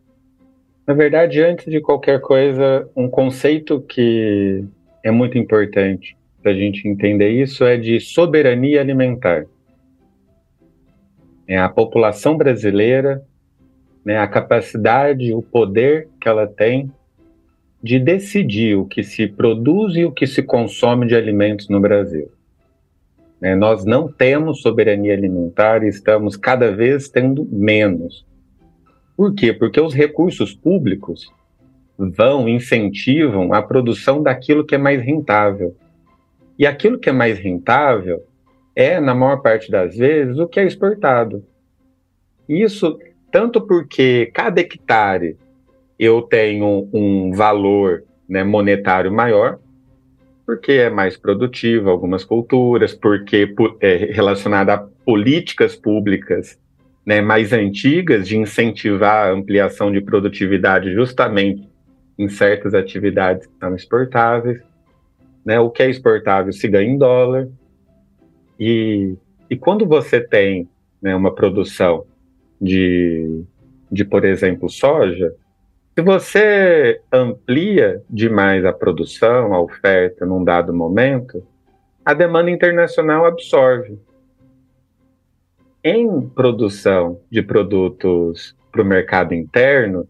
[0.87, 4.67] na verdade, antes de qualquer coisa, um conceito que
[5.03, 9.47] é muito importante para a gente entender isso é de soberania alimentar.
[11.49, 13.23] É a população brasileira,
[14.05, 16.93] né, a capacidade, o poder que ela tem
[17.83, 22.31] de decidir o que se produz e o que se consome de alimentos no Brasil.
[23.41, 28.31] É, nós não temos soberania alimentar e estamos cada vez tendo menos.
[29.17, 29.53] Por quê?
[29.53, 31.31] Porque os recursos públicos
[31.99, 35.77] vão, incentivam a produção daquilo que é mais rentável.
[36.59, 38.23] E aquilo que é mais rentável
[38.75, 41.45] é, na maior parte das vezes, o que é exportado.
[42.49, 42.99] Isso
[43.31, 45.37] tanto porque cada hectare
[45.99, 49.59] eu tenho um valor né, monetário maior,
[50.45, 56.59] porque é mais produtivo algumas culturas, porque é relacionada a políticas públicas
[57.05, 61.69] né, mais antigas de incentivar a ampliação de produtividade justamente
[62.19, 64.61] em certas atividades que são exportáveis.
[65.45, 67.49] Né, o que é exportável se ganha em dólar.
[68.59, 69.17] E,
[69.51, 70.69] e quando você tem
[71.01, 72.07] né, uma produção
[72.61, 73.43] de,
[73.91, 75.35] de, por exemplo, soja,
[75.95, 81.45] se você amplia demais a produção, a oferta num dado momento,
[82.05, 83.99] a demanda internacional absorve.
[85.85, 90.07] Em produção de produtos para o mercado interno,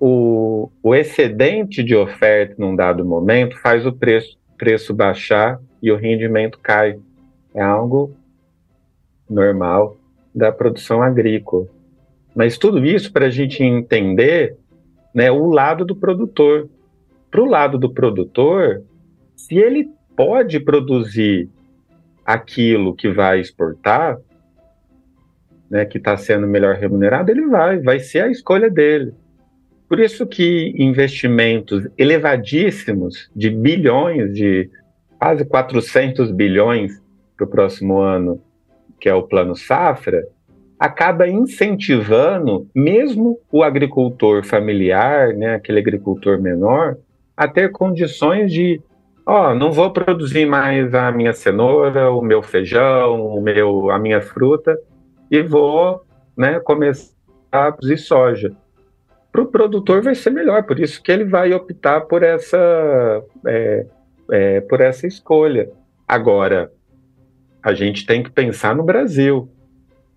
[0.00, 5.96] o, o, excedente de oferta num dado momento faz o preço, preço baixar e o
[5.96, 6.98] rendimento cai.
[7.54, 8.16] É algo
[9.28, 9.98] normal
[10.34, 11.66] da produção agrícola.
[12.34, 14.56] Mas tudo isso para a gente entender
[15.14, 16.70] né, o lado do produtor.
[17.30, 18.82] Para o lado do produtor,
[19.36, 21.50] se ele pode produzir
[22.24, 24.18] aquilo que vai exportar,
[25.72, 29.14] né, que está sendo melhor remunerado, ele vai, vai ser a escolha dele.
[29.88, 34.68] Por isso que investimentos elevadíssimos de bilhões, de
[35.18, 37.00] quase 400 bilhões
[37.34, 38.38] para o próximo ano,
[39.00, 40.22] que é o plano Safra,
[40.78, 46.98] acaba incentivando mesmo o agricultor familiar, né, aquele agricultor menor,
[47.34, 48.78] a ter condições de,
[49.24, 54.20] ó, não vou produzir mais a minha cenoura, o meu feijão, o meu, a minha
[54.20, 54.78] fruta,
[55.32, 56.04] e vou,
[56.36, 57.10] né, começar
[57.50, 58.52] a produzir soja.
[59.32, 63.86] Para o produtor vai ser melhor, por isso que ele vai optar por essa, é,
[64.30, 65.70] é, por essa escolha.
[66.06, 66.70] Agora,
[67.62, 69.48] a gente tem que pensar no Brasil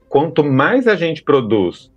[0.10, 1.89] quanto mais a gente produz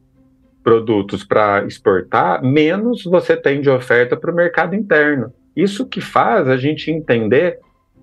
[0.62, 5.32] produtos para exportar, menos você tem de oferta para o mercado interno.
[5.56, 7.58] Isso que faz a gente entender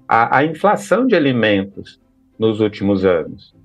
[0.09, 2.01] a, a inflação de alimentos
[2.37, 3.55] nos últimos anos.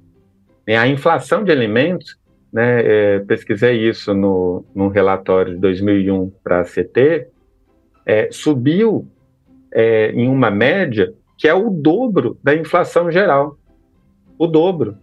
[0.70, 2.16] E a inflação de alimentos,
[2.52, 7.26] né, é, pesquisei isso no, no relatório de 2001 para a CT,
[8.06, 9.08] é, subiu
[9.72, 13.58] é, em uma média que é o dobro da inflação geral.
[14.38, 14.96] O dobro.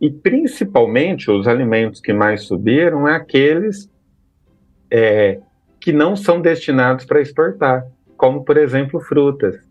[0.00, 3.88] E principalmente os alimentos que mais subiram é aqueles
[4.90, 5.38] é,
[5.80, 9.69] que não são destinados para exportar, como por exemplo frutas.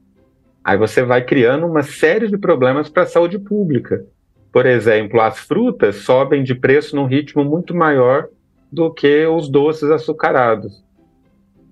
[0.70, 4.06] Aí você vai criando uma série de problemas para a saúde pública.
[4.54, 8.28] Por exemplo, as frutas sobem de preço num ritmo muito maior
[8.72, 10.84] do que os doces açucarados.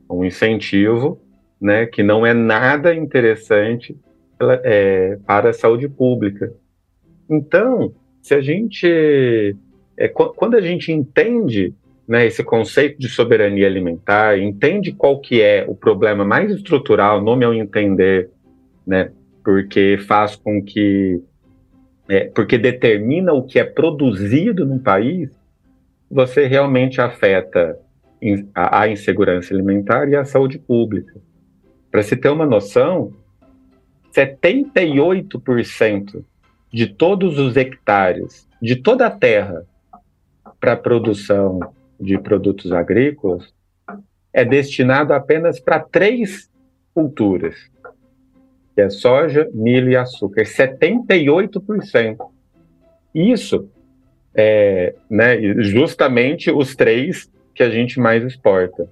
[0.10, 1.22] Um incentivo
[1.62, 3.96] né, que não é nada interessante
[4.64, 6.52] é, para a saúde pública.
[7.30, 9.56] Então, se a gente
[9.96, 11.72] é, quando a gente entende
[12.08, 17.36] né, esse conceito de soberania alimentar, entende qual que é o problema mais estrutural, no
[17.36, 18.32] meu entender,
[18.88, 19.12] né,
[19.44, 21.22] porque faz com que,
[22.08, 25.30] é, porque determina o que é produzido no país,
[26.10, 27.78] você realmente afeta
[28.56, 31.20] a, insegurança alimentar e a saúde pública.
[31.92, 33.14] Para se ter uma noção,
[34.16, 36.24] 78%
[36.72, 39.64] de todos os hectares de toda a terra
[40.60, 41.60] para produção
[42.00, 43.54] de produtos agrícolas
[44.34, 46.50] é destinado apenas para três
[46.94, 47.56] culturas,
[48.78, 52.16] que é soja, milho e açúcar, 78%.
[53.16, 53.68] Isso
[54.36, 58.88] é né, justamente os três que a gente mais exporta.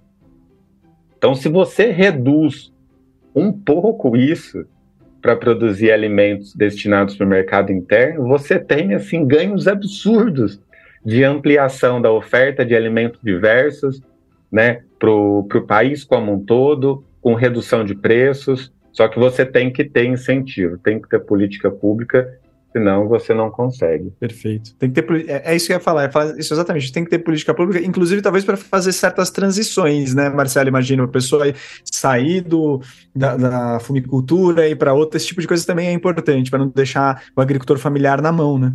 [1.15, 2.73] Então, se você reduz
[3.35, 4.65] um pouco isso,
[5.21, 10.59] para produzir alimentos destinados para o mercado interno, você tem assim ganhos absurdos
[11.05, 14.01] de ampliação da oferta de alimentos diversos,
[14.51, 18.73] né, para o país como um todo, com redução de preços.
[18.95, 22.39] Só que você tem que ter incentivo, tem que ter política pública
[22.71, 24.11] senão você não consegue.
[24.19, 24.75] Perfeito.
[24.75, 26.91] Tem que ter, é, é isso que eu ia falar, é isso exatamente.
[26.91, 30.67] Tem que ter política pública, inclusive talvez para fazer certas transições, né, Marcelo?
[30.67, 31.53] Imagina a pessoa
[31.89, 32.81] sair do,
[33.15, 36.67] da, da fumicultura e para outro, esse tipo de coisa também é importante, para não
[36.67, 38.73] deixar o agricultor familiar na mão, né?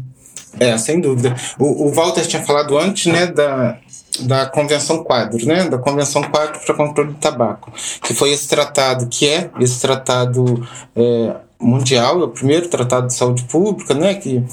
[0.58, 1.34] É, sem dúvida.
[1.58, 3.78] O, o Walter tinha falado antes, né, da,
[4.20, 9.06] da Convenção Quadro, né, da Convenção Quadro para Controle do Tabaco, que foi esse tratado,
[9.06, 14.44] que é esse tratado é, mundial, é o primeiro tratado de saúde pública, né, que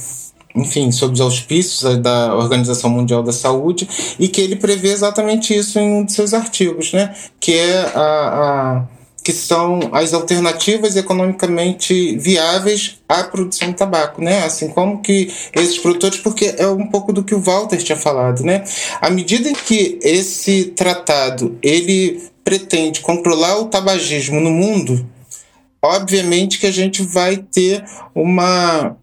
[0.56, 5.78] enfim, sob os auspícios da Organização Mundial da Saúde, e que ele prevê exatamente isso
[5.78, 7.14] em um de seus artigos, né?
[7.40, 8.84] que é a, a
[9.28, 14.46] que são as alternativas economicamente viáveis à produção de tabaco, né?
[14.46, 18.42] Assim como que esses produtores, porque é um pouco do que o Walter tinha falado,
[18.42, 18.64] né?
[19.02, 25.06] À medida que esse tratado ele pretende controlar o tabagismo no mundo,
[25.82, 27.84] obviamente que a gente vai ter
[28.16, 28.96] uma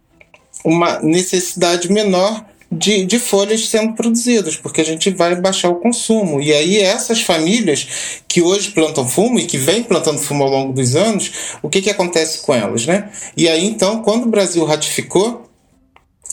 [0.65, 2.43] uma necessidade menor
[2.77, 6.41] de, de folhas sendo produzidas, porque a gente vai baixar o consumo.
[6.41, 7.87] E aí, essas famílias
[8.29, 11.31] que hoje plantam fumo e que vêm plantando fumo ao longo dos anos,
[11.63, 12.85] o que, que acontece com elas?
[12.87, 13.11] Né?
[13.37, 15.49] E aí, então, quando o Brasil ratificou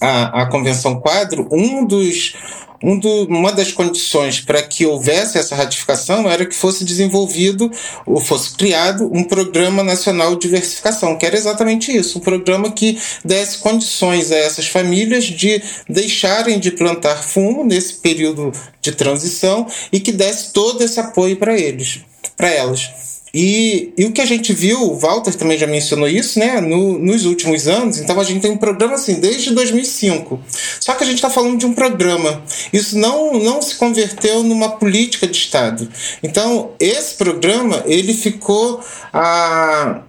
[0.01, 2.34] a, a Convenção Quadro, um dos,
[2.83, 7.71] um do, uma das condições para que houvesse essa ratificação era que fosse desenvolvido
[8.05, 12.97] ou fosse criado um programa nacional de diversificação, que era exatamente isso, um programa que
[13.23, 19.99] desse condições a essas famílias de deixarem de plantar fumo nesse período de transição e
[19.99, 21.99] que desse todo esse apoio para eles,
[22.35, 23.11] para elas.
[23.33, 26.59] E, e o que a gente viu, o Walter também já mencionou isso, né?
[26.59, 30.39] No, nos últimos anos, então a gente tem um programa assim desde 2005.
[30.79, 32.43] Só que a gente está falando de um programa.
[32.73, 35.87] Isso não, não se converteu numa política de Estado.
[36.21, 38.81] Então, esse programa, ele ficou
[39.13, 40.01] a,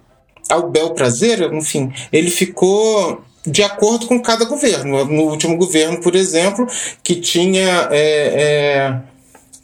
[0.49, 5.05] ao bel prazer, enfim, ele ficou de acordo com cada governo.
[5.05, 6.67] No último governo, por exemplo,
[7.03, 7.89] que tinha.
[7.91, 9.13] É, é,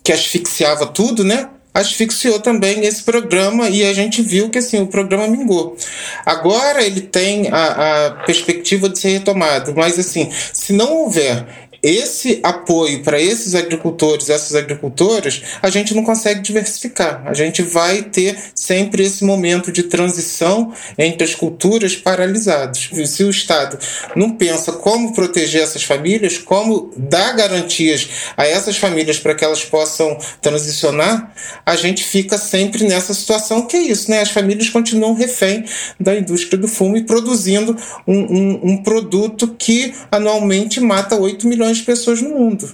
[0.03, 1.51] que asfixiava tudo, né?
[1.73, 5.77] Asfixiou também esse programa e a gente viu que assim o programa mingou.
[6.25, 12.41] Agora ele tem a, a perspectiva de ser retomado, mas assim, se não houver esse
[12.43, 17.23] apoio para esses agricultores, essas agricultoras, a gente não consegue diversificar.
[17.27, 22.91] A gente vai ter sempre esse momento de transição entre as culturas paralisados.
[23.07, 23.79] Se o Estado
[24.17, 29.65] não pensa como proteger essas famílias, como dar garantias a essas famílias para que elas
[29.65, 31.33] possam transicionar,
[31.65, 34.21] a gente fica sempre nessa situação que é isso, né?
[34.21, 35.65] As famílias continuam refém
[35.99, 41.68] da indústria do fumo e produzindo um, um, um produto que anualmente mata 8 milhões
[41.69, 42.69] milhões de pessoas no mundo.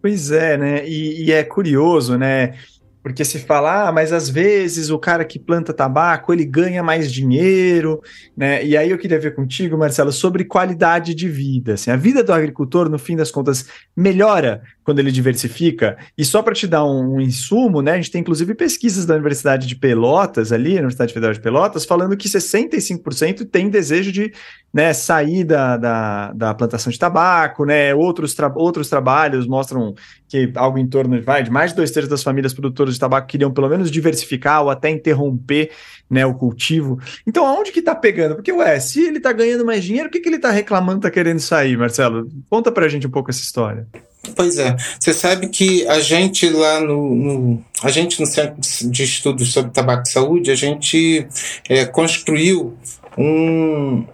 [0.00, 0.88] Pois é, né?
[0.88, 2.54] E, e é curioso, né?
[3.02, 7.12] Porque se fala, ah, mas às vezes o cara que planta tabaco, ele ganha mais
[7.12, 8.00] dinheiro,
[8.34, 8.64] né?
[8.64, 11.74] E aí eu queria ver contigo, Marcelo, sobre qualidade de vida.
[11.74, 15.96] Assim, a vida do agricultor, no fim das contas, melhora quando ele diversifica.
[16.16, 17.92] E só para te dar um, um, insumo, né?
[17.92, 22.16] A gente tem inclusive pesquisas da Universidade de Pelotas, ali, Universidade Federal de Pelotas, falando
[22.16, 24.32] que 65% tem desejo de
[24.72, 27.94] né, sair da, da, da plantação de tabaco, né?
[27.94, 29.94] Outros, tra outros trabalhos mostram
[30.28, 33.26] que algo em torno vai, de mais de dois terços das famílias produtoras de tabaco
[33.26, 35.70] queriam pelo menos diversificar ou até interromper
[36.10, 36.98] né, o cultivo.
[37.26, 38.34] Então, aonde que tá pegando?
[38.34, 41.10] Porque, ué, se ele tá ganhando mais dinheiro, o que, que ele tá reclamando, tá
[41.10, 42.28] querendo sair, Marcelo?
[42.50, 43.86] Conta pra gente um pouco essa história.
[44.34, 44.76] Pois é.
[44.98, 48.56] Você sabe que a gente lá no, no, a gente no Centro
[48.90, 51.26] de Estudos sobre Tabaco e Saúde, a gente
[51.68, 52.76] é, construiu
[53.18, 54.04] um,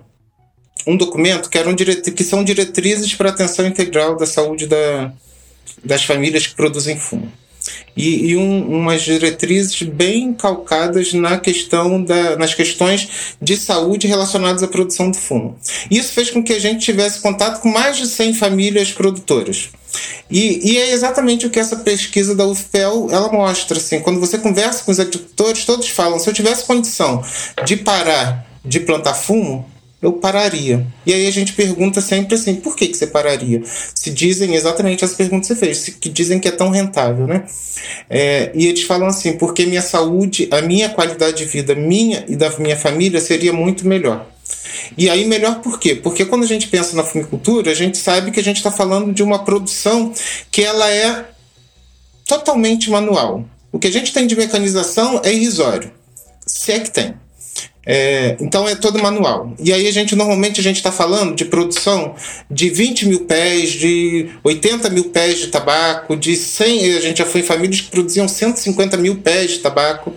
[0.87, 5.13] um documento que, eram que são diretrizes para atenção integral da saúde da,
[5.85, 7.31] das famílias que produzem fumo.
[7.97, 14.63] E, e um, umas diretrizes bem calcadas na questão da, nas questões de saúde relacionadas
[14.63, 15.59] à produção de fumo.
[15.91, 19.71] Isso fez com que a gente tivesse contato com mais de 100 famílias produtoras.
[20.31, 23.79] E, e, é exatamente o que essa pesquisa da UFPEL ela mostra.
[23.79, 27.23] Assim, quando você conversa com os agricultores, todos falam: se eu tivesse condição
[27.65, 29.67] de parar de plantar fumo,
[30.03, 30.87] eu pararia.
[31.05, 33.61] E aí a gente pergunta sempre assim, por que, que você pararia?
[33.95, 37.45] Se dizem exatamente as perguntas que você fez, que dizem que é tão rentável, né?
[38.09, 42.37] É, e eles falam assim, porque minha saúde, a minha qualidade de vida, minha e
[42.37, 44.27] da minha família seria muito melhor.
[44.97, 45.95] E aí, melhor por quê?
[45.95, 49.13] Porque quando a gente pensa na fumicultura, a gente sabe que a gente está falando
[49.13, 50.13] de uma produção
[50.51, 51.27] que ela é
[52.27, 53.45] totalmente manual.
[53.73, 55.93] O que a gente tem de mecanização é irrisório.
[56.47, 57.15] Se é que tem.
[57.87, 59.55] É, então é todo manual.
[59.59, 62.15] E aí a gente normalmente a gente está falando de produção
[62.51, 66.97] de 20 mil pés, de 80 mil pés de tabaco, de 100.
[66.97, 70.13] A gente já foi em famílias que produziam 150 mil pés de tabaco.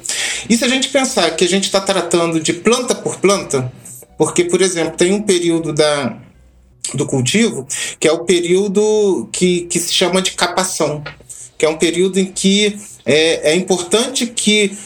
[0.50, 3.72] E se a gente pensar que a gente está tratando de planta por planta,
[4.24, 6.18] porque, por exemplo, tem um período da,
[6.94, 7.68] do cultivo,
[8.00, 11.04] que é o período que, que se chama de capação,
[11.58, 14.78] que é um período em que é, é importante que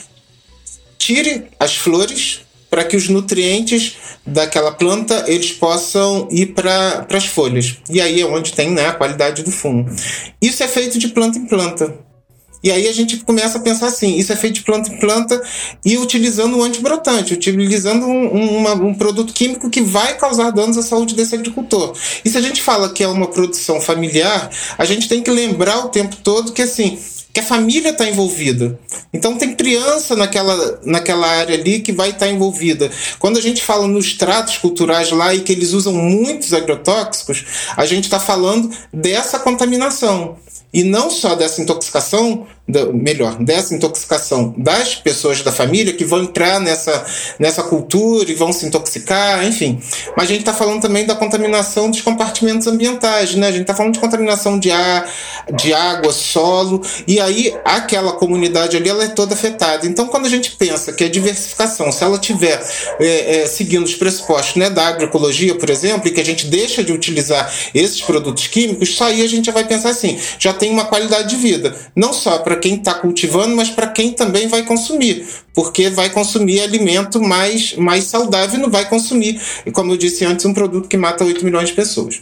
[0.97, 7.77] tire as flores para que os nutrientes daquela planta eles possam ir para as folhas.
[7.91, 9.85] E aí é onde tem né, a qualidade do fumo.
[10.41, 11.95] Isso é feito de planta em planta.
[12.63, 15.41] E aí a gente começa a pensar assim: isso é feito de planta em planta
[15.85, 20.81] e utilizando um antibrotante, utilizando um, uma, um produto químico que vai causar danos à
[20.81, 21.93] saúde desse agricultor.
[22.23, 25.85] E se a gente fala que é uma produção familiar, a gente tem que lembrar
[25.85, 26.97] o tempo todo que assim
[27.37, 28.79] que a família está envolvida.
[29.13, 32.89] Então tem criança naquela, naquela área ali que vai estar tá envolvida.
[33.19, 37.45] Quando a gente fala nos tratos culturais lá e que eles usam muitos agrotóxicos,
[37.77, 40.35] a gente está falando dessa contaminação.
[40.73, 42.47] E não só dessa intoxicação,
[42.93, 47.05] melhor, dessa intoxicação das pessoas da família que vão entrar nessa,
[47.39, 49.79] nessa cultura e vão se intoxicar, enfim.
[50.17, 53.47] Mas a gente está falando também da contaminação dos compartimentos ambientais, né?
[53.47, 55.09] A gente está falando de contaminação de ar,
[55.53, 59.87] de água, solo, e aí aquela comunidade ali ela é toda afetada.
[59.87, 62.61] Então, quando a gente pensa que a diversificação, se ela tiver
[62.99, 66.83] é, é, seguindo os pressupostos né, da agroecologia, por exemplo, e que a gente deixa
[66.83, 70.69] de utilizar esses produtos químicos, só aí a gente já vai pensar assim, já tem
[70.69, 74.63] uma qualidade de vida, não só para quem está cultivando, mas para quem também vai
[74.63, 79.41] consumir, porque vai consumir alimento mais, mais saudável e não vai consumir,
[79.73, 82.19] como eu disse antes, um produto que mata 8 milhões de pessoas.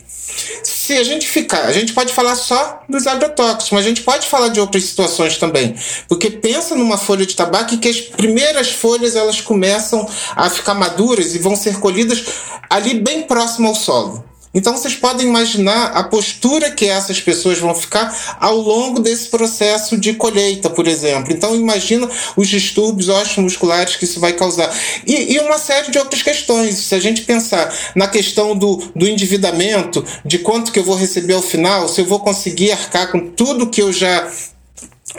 [0.64, 4.28] Se a gente ficar, a gente pode falar só dos agrotóxicos, mas a gente pode
[4.28, 5.76] falar de outras situações também,
[6.08, 10.74] porque pensa numa folha de tabaco e que as primeiras folhas elas começam a ficar
[10.74, 12.24] maduras e vão ser colhidas
[12.70, 14.24] ali bem próximo ao solo.
[14.56, 19.98] Então vocês podem imaginar a postura que essas pessoas vão ficar ao longo desse processo
[19.98, 21.34] de colheita, por exemplo.
[21.34, 24.74] Então imagina os distúrbios musculares que isso vai causar.
[25.06, 26.78] E, e, uma série de outras questões.
[26.78, 31.34] Se a gente pensar na questão do, do endividamento, de quanto que eu vou receber
[31.34, 34.26] ao final, se eu vou conseguir arcar com tudo que eu já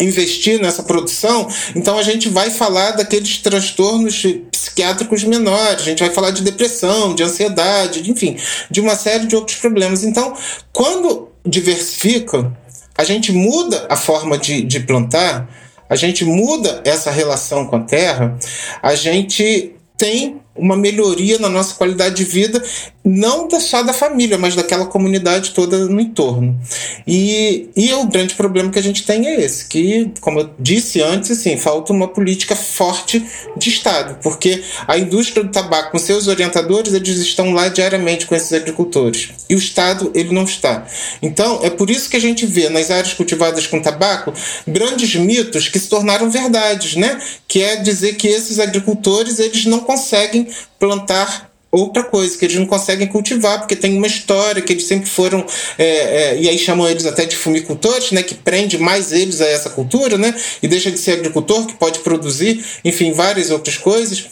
[0.01, 6.11] investir nessa produção, então a gente vai falar daqueles transtornos psiquiátricos menores, a gente vai
[6.11, 8.37] falar de depressão, de ansiedade, de, enfim,
[8.71, 10.05] de uma série de outros problemas.
[10.05, 10.35] Então,
[10.73, 12.53] quando diversifica,
[12.97, 15.49] a gente muda a forma de, de plantar,
[15.89, 18.37] a gente muda essa relação com a terra,
[18.83, 22.63] a gente tem uma melhoria na nossa qualidade de vida,
[23.07, 26.59] não só da família, mas daquela comunidade toda no entorno.
[27.07, 31.01] E, e o grande problema que a gente tem é esse, que, como eu disse
[31.01, 33.25] antes, assim, falta uma política forte
[33.57, 38.35] de Estado, porque a indústria do tabaco, com seus orientadores, eles estão lá diariamente com
[38.35, 39.31] esses agricultores.
[39.49, 40.85] E o Estado, ele não está.
[41.23, 44.33] Então, é por isso que a gente vê nas áreas cultivadas com tabaco
[44.67, 47.21] grandes mitos que se tornaram verdades, né?
[47.47, 50.49] Que é dizer que esses agricultores, eles não conseguem
[50.79, 55.09] plantar outra coisa, que eles não conseguem cultivar, porque tem uma história que eles sempre
[55.09, 55.45] foram,
[55.79, 59.47] é, é, e aí chamam eles até de fumicultores, né, que prende mais eles a
[59.47, 64.25] essa cultura, né, e deixa de ser agricultor, que pode produzir, enfim, várias outras coisas.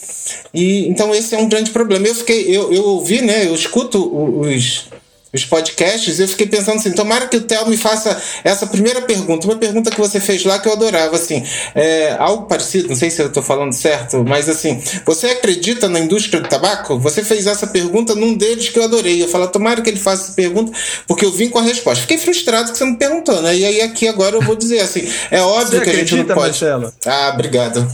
[0.53, 2.07] E então esse é um grande problema.
[2.07, 3.99] Eu fiquei, eu, eu ouvi, né, eu escuto
[4.41, 4.87] os
[5.35, 9.47] os podcasts, eu fiquei pensando assim, tomara que o Theo me faça essa primeira pergunta,
[9.47, 13.11] uma pergunta que você fez lá que eu adorava, assim, é, algo parecido, não sei
[13.11, 16.99] se eu estou falando certo, mas assim, você acredita na indústria do tabaco?
[17.01, 20.25] Você fez essa pergunta num deles que eu adorei, eu falo, tomara que ele faça
[20.25, 20.73] essa pergunta,
[21.07, 22.03] porque eu vim com a resposta.
[22.03, 23.57] Fiquei frustrado que você me perguntou, né?
[23.57, 26.25] E aí aqui agora eu vou dizer assim, é óbvio você que a gente não
[26.27, 26.39] pode...
[26.39, 26.93] Marcelo?
[27.05, 27.87] Ah, obrigado.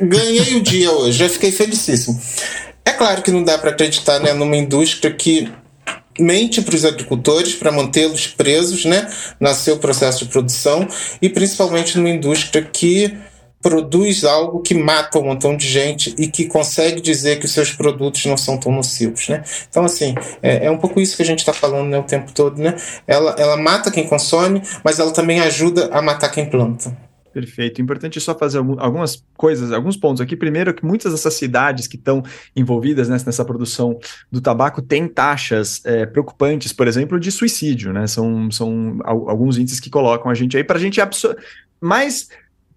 [0.00, 2.18] Ganhei o dia hoje, já fiquei felicíssimo.
[2.84, 5.52] É claro que não dá para acreditar né, numa indústria que
[6.18, 9.08] mente para os agricultores para mantê-los presos né,
[9.38, 10.86] no seu processo de produção
[11.20, 13.16] e principalmente numa indústria que
[13.60, 17.72] produz algo que mata um montão de gente e que consegue dizer que os seus
[17.72, 19.42] produtos não são tão nocivos, né?
[19.68, 22.32] Então, assim, é, é um pouco isso que a gente está falando né, o tempo
[22.32, 22.76] todo, né?
[23.06, 27.07] Ela, ela mata quem consome, mas ela também ajuda a matar quem planta.
[27.32, 27.80] Perfeito.
[27.80, 30.36] Importante só fazer algumas coisas, alguns pontos aqui.
[30.36, 32.22] Primeiro, que muitas dessas cidades que estão
[32.56, 33.98] envolvidas nessa, nessa produção
[34.30, 38.06] do tabaco têm taxas é, preocupantes, por exemplo, de suicídio, né?
[38.06, 41.00] São, são alguns índices que colocam a gente aí para a gente
[41.80, 42.28] mais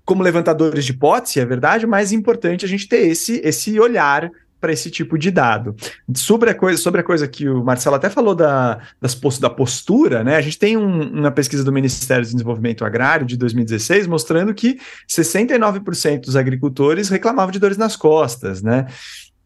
[0.04, 4.30] como levantadores de hipótese, é verdade, mais importante a gente ter esse, esse olhar
[4.62, 5.76] para esse tipo de dado.
[6.16, 10.24] Sobre a coisa, sobre a coisa que o Marcelo até falou da, das, da postura,
[10.24, 10.36] né?
[10.36, 14.80] A gente tem um, uma pesquisa do Ministério do Desenvolvimento Agrário de 2016 mostrando que
[15.10, 18.86] 69% dos agricultores reclamavam de dores nas costas, né?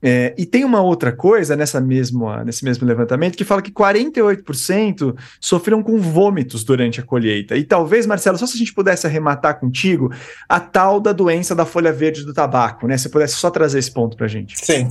[0.08, 5.16] É, e tem uma outra coisa nessa mesma, nesse mesmo levantamento que fala que 48%
[5.42, 7.58] sofreram com vômitos durante a colheita.
[7.58, 10.14] E talvez, Marcelo, só se a gente pudesse arrematar contigo
[10.48, 13.00] a tal da doença da folha verde do tabaco, né?
[13.00, 14.56] Se pudesse só trazer esse ponto para gente.
[14.64, 14.88] Sim.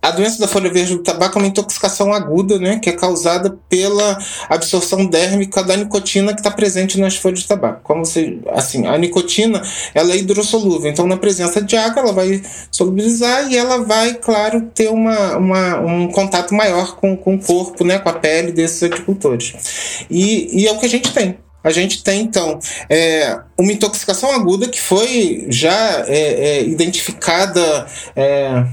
[0.00, 3.58] A doença da folha verde do tabaco é uma intoxicação aguda, né, que é causada
[3.68, 4.16] pela
[4.48, 7.80] absorção dérmica da nicotina que está presente nas folhas de tabaco.
[7.82, 9.60] Como você, assim, a nicotina
[9.94, 14.70] ela é hidrossolúvel, então na presença de água ela vai solubilizar e ela vai, claro,
[14.72, 18.82] ter uma, uma um contato maior com, com o corpo, né, com a pele desses
[18.82, 20.04] agricultores.
[20.08, 21.38] E, e é o que a gente tem.
[21.62, 28.64] A gente tem, então, é, uma intoxicação aguda que foi já é, é, identificada é,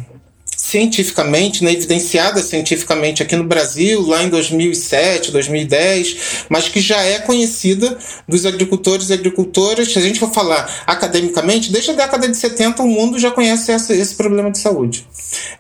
[0.76, 6.18] cientificamente, né, evidenciada cientificamente aqui no Brasil, lá em 2007, 2010,
[6.50, 7.98] mas que já é conhecida
[8.28, 9.94] dos agricultores e agricultoras.
[9.94, 13.72] Se a gente for falar academicamente, desde a década de 70 o mundo já conhece
[13.72, 15.08] esse problema de saúde.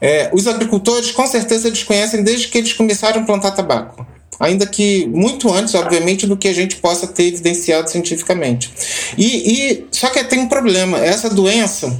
[0.01, 4.05] É, os agricultores, com certeza, eles conhecem desde que eles começaram a plantar tabaco
[4.37, 8.69] ainda que muito antes, obviamente, do que a gente possa ter evidenciado cientificamente.
[9.17, 10.97] E, e só que tem um problema.
[10.97, 11.97] Essa doença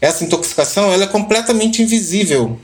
[0.00, 2.58] essa intoxicação ela é completamente invisível.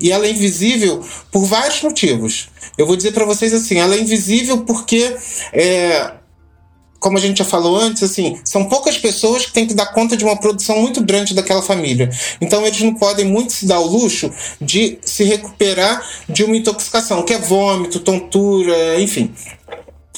[0.00, 2.48] E ela é invisível por vários motivos.
[2.76, 5.16] Eu vou dizer para vocês assim, ela é invisível porque
[5.52, 6.12] é,
[7.00, 10.16] como a gente já falou antes, assim, são poucas pessoas que têm que dar conta
[10.16, 12.10] de uma produção muito grande daquela família.
[12.40, 17.22] Então eles não podem muito se dar o luxo de se recuperar de uma intoxicação,
[17.22, 19.32] que é vômito, tontura, enfim.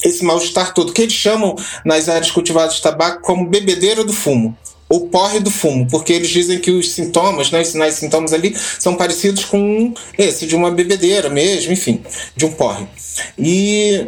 [0.03, 1.55] Esse mal-estar todo, que eles chamam
[1.85, 4.57] nas áreas cultivadas de tabaco como bebedeira do fumo
[4.91, 8.33] o porre do fumo, porque eles dizem que os sintomas, né, os sinais e sintomas
[8.33, 12.03] ali, são parecidos com esse de uma bebedeira mesmo, enfim,
[12.35, 12.87] de um porre.
[13.39, 14.07] E,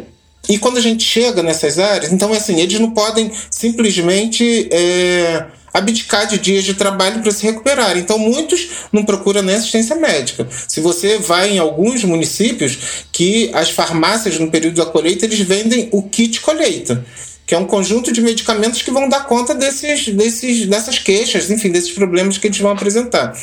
[0.49, 6.27] e quando a gente chega nessas áreas, então assim, eles não podem simplesmente é, abdicar
[6.27, 7.97] de dias de trabalho para se recuperar.
[7.97, 10.45] Então muitos não procuram nem assistência médica.
[10.67, 15.87] Se você vai em alguns municípios que as farmácias no período da colheita eles vendem
[15.93, 17.05] o kit colheita
[17.45, 21.69] que é um conjunto de medicamentos que vão dar conta desses, desses, dessas queixas, enfim,
[21.69, 23.37] desses problemas que eles vão apresentar.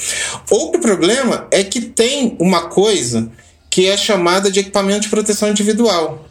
[0.51, 3.30] Outro problema é que tem uma coisa
[3.68, 6.26] que é chamada de equipamento de proteção individual,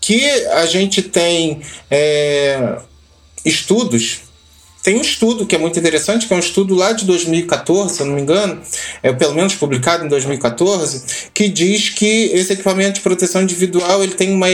[0.00, 2.78] que a gente tem é,
[3.44, 4.28] estudos
[4.82, 8.00] tem um estudo que é muito interessante, que é um estudo lá de 2014, se
[8.00, 8.58] eu não me engano,
[9.02, 14.14] é pelo menos publicado em 2014, que diz que esse equipamento de proteção individual ele
[14.14, 14.46] tem uma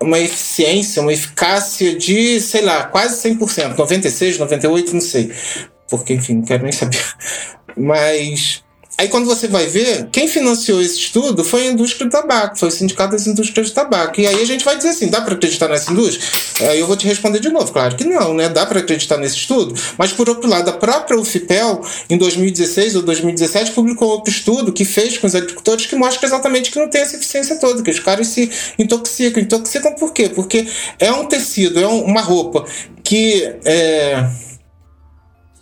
[0.00, 5.32] uma eficiência, uma eficácia de, sei lá, quase 100%, 96, 98, não sei.
[5.90, 7.02] Porque, enfim, não quero nem saber.
[7.76, 8.62] Mas
[8.98, 12.68] Aí quando você vai ver, quem financiou esse estudo foi a indústria do tabaco, foi
[12.68, 14.20] o Sindicato das Indústrias de Tabaco.
[14.20, 16.28] E aí a gente vai dizer assim, dá para acreditar nessa indústria?
[16.68, 18.48] Aí eu vou te responder de novo, claro que não, né?
[18.48, 21.80] Dá para acreditar nesse estudo, mas por outro lado, a própria UFPEL,
[22.10, 26.72] em 2016 ou 2017, publicou outro estudo que fez com os agricultores que mostra exatamente
[26.72, 29.40] que não tem essa eficiência toda, que os caras se intoxicam.
[29.40, 30.28] Intoxicam por quê?
[30.28, 30.66] Porque
[30.98, 32.64] é um tecido, é uma roupa
[33.04, 34.28] que é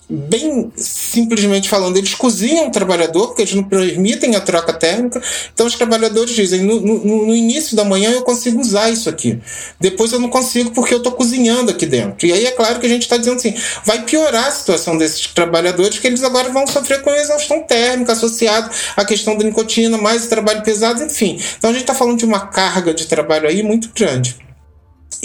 [0.08, 5.20] bem simplesmente falando, eles cozinham o trabalhador, porque eles não permitem a troca térmica.
[5.52, 9.40] Então os trabalhadores dizem: no, no, no início da manhã eu consigo usar isso aqui,
[9.80, 12.26] depois eu não consigo porque eu estou cozinhando aqui dentro.
[12.26, 13.54] E aí é claro que a gente está dizendo assim:
[13.84, 18.70] vai piorar a situação desses trabalhadores, que eles agora vão sofrer com exaustão térmica associada
[18.96, 21.40] à questão da nicotina, mais o trabalho pesado, enfim.
[21.58, 24.45] Então a gente está falando de uma carga de trabalho aí muito grande.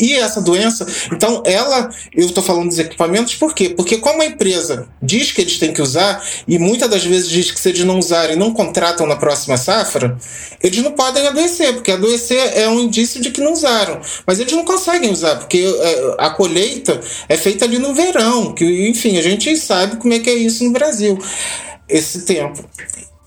[0.02, 3.70] E essa doença, então ela, eu estou falando dos equipamentos, por quê?
[3.70, 7.52] Porque como a empresa diz que eles têm que usar, e muitas das vezes diz
[7.52, 10.18] que se eles não usarem, não contratam na próxima safra,
[10.64, 14.02] eles não podem adoecer, porque adoecer é um indício de que não usaram.
[14.26, 17.00] Mas eles não conseguem usar, porque é, a colheita
[17.30, 20.64] é feita ali no verão, que enfim, a gente sabe como é que é isso
[20.64, 21.16] no Brasil,
[21.88, 22.66] esse tempo.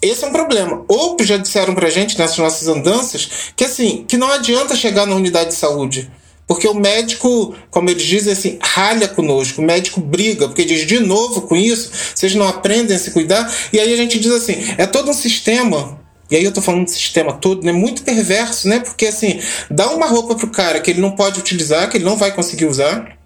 [0.03, 0.85] Esse é um problema.
[0.89, 5.15] Ou já disseram pra gente nessas nossas andanças que assim, que não adianta chegar na
[5.15, 6.11] unidade de saúde
[6.47, 11.01] porque o médico, como eles dizem assim, ralha conosco, o médico briga, porque diz de
[11.01, 13.53] novo com isso, vocês não aprendem a se cuidar.
[13.73, 16.85] E aí a gente diz assim, é todo um sistema e aí eu tô falando
[16.85, 17.73] do sistema todo, né?
[17.73, 18.81] Muito perverso, né?
[18.81, 19.41] Porque assim,
[19.71, 22.67] dá uma roupa pro cara que ele não pode utilizar, que ele não vai conseguir
[22.67, 23.17] usar.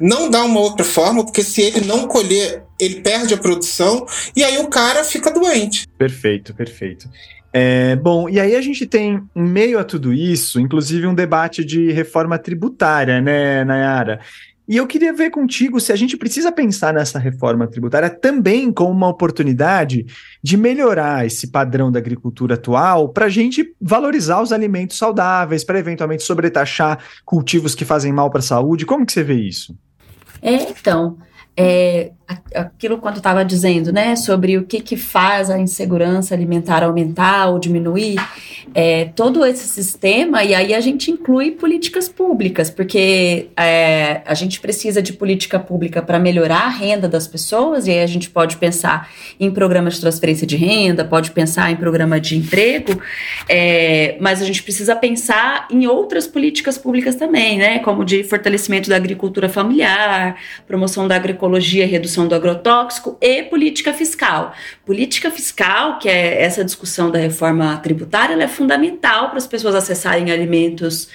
[0.00, 4.42] Não dá uma outra forma, porque se ele não colher, ele perde a produção e
[4.42, 5.86] aí o cara fica doente.
[5.98, 7.08] Perfeito, perfeito.
[7.52, 11.64] É, bom, e aí a gente tem, em meio a tudo isso, inclusive um debate
[11.64, 14.20] de reforma tributária, né, Nayara?
[14.66, 18.90] E eu queria ver contigo se a gente precisa pensar nessa reforma tributária também como
[18.90, 20.06] uma oportunidade
[20.42, 25.78] de melhorar esse padrão da agricultura atual para a gente valorizar os alimentos saudáveis, para
[25.78, 28.86] eventualmente sobretaxar cultivos que fazem mal para a saúde.
[28.86, 29.76] Como que você vê isso?
[30.40, 31.18] É, então,
[31.56, 32.12] é,
[32.54, 37.58] aquilo quando estava dizendo, né, sobre o que, que faz a insegurança alimentar aumentar ou
[37.58, 38.16] diminuir,
[38.74, 44.60] é, todo esse sistema, e aí a gente inclui políticas públicas, porque é, a gente
[44.60, 48.56] precisa de política pública para melhorar a renda das pessoas, e aí a gente pode
[48.56, 53.00] pensar em programas de transferência de renda, pode pensar em programa de emprego,
[53.48, 58.88] é, mas a gente precisa pensar em outras políticas públicas também, né, como de fortalecimento
[58.88, 64.54] da agricultura familiar, promoção da agroecologia, redução do agrotóxico e política fiscal.
[64.84, 69.74] Política fiscal, que é essa discussão da reforma tributária, ela é fundamental para as pessoas
[69.74, 71.08] acessarem alimentos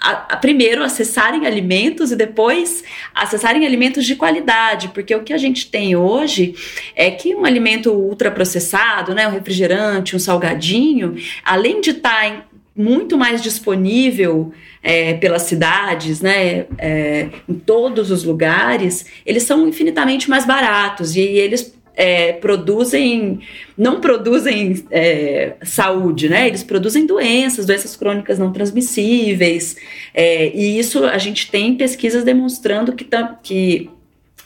[0.00, 2.82] a, a, primeiro acessarem alimentos e depois
[3.14, 6.54] acessarem alimentos de qualidade, porque o que a gente tem hoje
[6.96, 12.44] é que um alimento ultraprocessado, né, um refrigerante, um salgadinho, além de estar tá
[12.80, 14.52] muito mais disponível
[14.82, 21.20] é, pelas cidades, né, é, em todos os lugares, eles são infinitamente mais baratos e
[21.20, 23.40] eles é, produzem,
[23.76, 26.48] não produzem é, saúde, né?
[26.48, 29.76] Eles produzem doenças, doenças crônicas não transmissíveis.
[30.14, 33.06] É, e isso a gente tem pesquisas demonstrando que,
[33.42, 33.90] que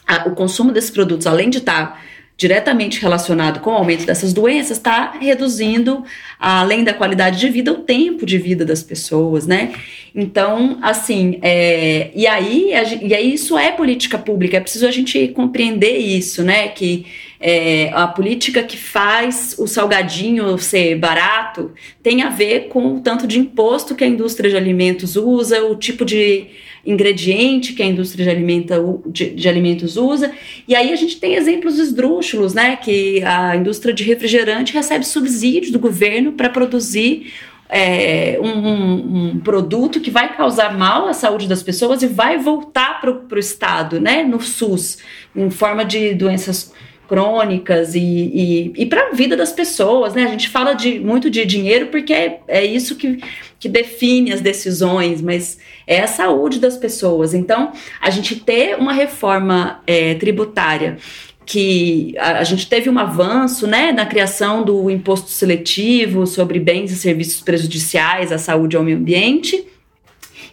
[0.05, 2.01] a, o consumo desses produtos, além de estar tá
[2.37, 6.03] diretamente relacionado com o aumento dessas doenças, está reduzindo,
[6.37, 9.73] além da qualidade de vida, o tempo de vida das pessoas, né?
[10.13, 14.91] Então, assim, é, e, aí, a, e aí isso é política pública, é preciso a
[14.91, 16.67] gente compreender isso, né?
[16.67, 17.05] Que
[17.39, 21.71] é, a política que faz o salgadinho ser barato
[22.01, 25.75] tem a ver com o tanto de imposto que a indústria de alimentos usa, o
[25.75, 26.47] tipo de
[26.85, 28.75] ingrediente que a indústria de, alimenta,
[29.07, 30.31] de, de, alimentos usa.
[30.67, 32.75] E aí a gente tem exemplos esdrúxulos, né?
[32.75, 37.33] Que a indústria de refrigerante recebe subsídio do governo para produzir
[37.67, 43.01] é, um, um, produto que vai causar mal à saúde das pessoas e vai voltar
[43.01, 44.23] para o Estado, né?
[44.23, 44.99] No SUS,
[45.35, 46.71] em forma de doenças
[47.07, 50.23] crônicas e, e, e para a vida das pessoas, né?
[50.23, 53.19] A gente fala de, muito de dinheiro porque é, é isso que,
[53.59, 57.33] que define as decisões, mas é a saúde das pessoas.
[57.33, 60.97] Então, a gente ter uma reforma é, tributária
[61.45, 66.91] que a, a, gente teve um avanço né, na criação do imposto seletivo sobre bens
[66.91, 69.65] e serviços prejudiciais à saúde e ao meio ambiente,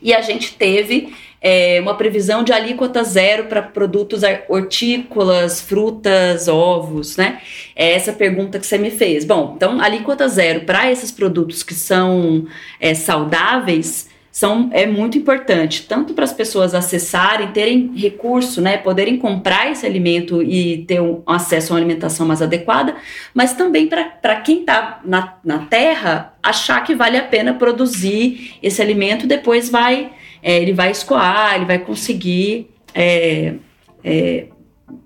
[0.03, 7.17] e a gente teve é, uma previsão de alíquota zero para produtos hortícolas, frutas, ovos,
[7.17, 7.41] né?
[7.75, 9.25] É essa pergunta que você me fez.
[9.25, 12.47] Bom, então, alíquota zero para esses produtos que são
[12.79, 19.19] é, saudáveis são, é muito importante, tanto para as pessoas acessarem, terem recurso, né, poderem
[19.19, 22.97] comprar esse alimento e ter um acesso a uma alimentação mais adequada,
[23.35, 28.81] mas também para quem está na, na terra achar que vale a pena produzir esse
[28.81, 30.11] alimento, depois vai
[30.43, 33.55] é, ele vai escoar, ele vai conseguir é,
[34.03, 34.47] é,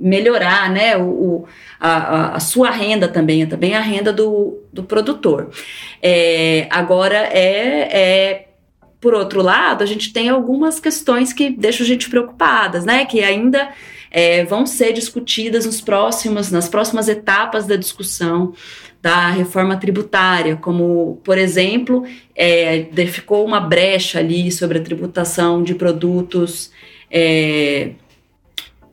[0.01, 4.82] melhorar né, o, o a, a, sua renda também, é também a renda do, do
[4.82, 5.51] produtor.
[6.03, 8.49] É, agora, é, é,
[9.01, 13.22] por outro lado, a gente tem algumas questões que deixam a gente preocupadas, né, que
[13.22, 13.68] ainda
[14.49, 18.55] vão ser discutidas nos próximos, nas próximas etapas da discussão
[19.07, 22.05] da reforma tributária, como, por exemplo,
[22.35, 26.73] é, ficou uma brecha ali sobre a tributação de produtos
[27.09, 27.91] é,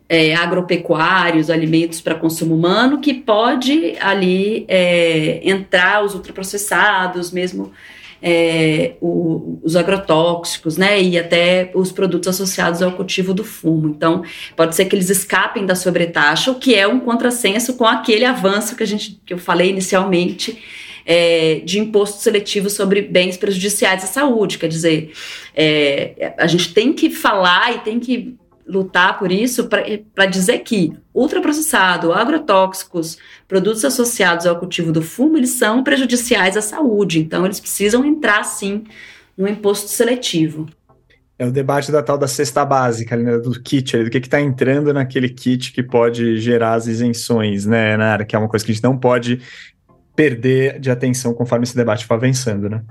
[0.07, 7.71] é, agropecuários, alimentos para consumo humano, que pode ali é, entrar os ultraprocessados, mesmo
[8.25, 13.89] é, o, os agrotóxicos, né, e até os produtos associados ao cultivo do fumo.
[13.89, 14.23] Então,
[14.55, 18.77] pode ser que eles escapem da sobretaxa, o que é um contrassenso com aquele avanço
[18.77, 20.57] que a gente que eu falei inicialmente.
[21.05, 24.57] É, de imposto seletivo sobre bens prejudiciais à saúde.
[24.57, 25.11] Quer dizer,
[25.53, 28.37] é, a gente tem que falar e tem que
[28.67, 35.51] lutar por isso para dizer que ultraprocessado, agrotóxicos, produtos associados ao cultivo do fumo, eles
[35.51, 37.19] são prejudiciais à saúde.
[37.19, 38.83] Então, eles precisam entrar, sim,
[39.37, 40.67] no imposto seletivo.
[41.37, 44.93] É o debate da tal da cesta básica, né, do kit, do que está entrando
[44.93, 48.23] naquele kit que pode gerar as isenções, né, Nara?
[48.23, 49.41] Que é uma coisa que a gente não pode
[50.15, 52.83] perder de atenção conforme esse debate for avançando, né?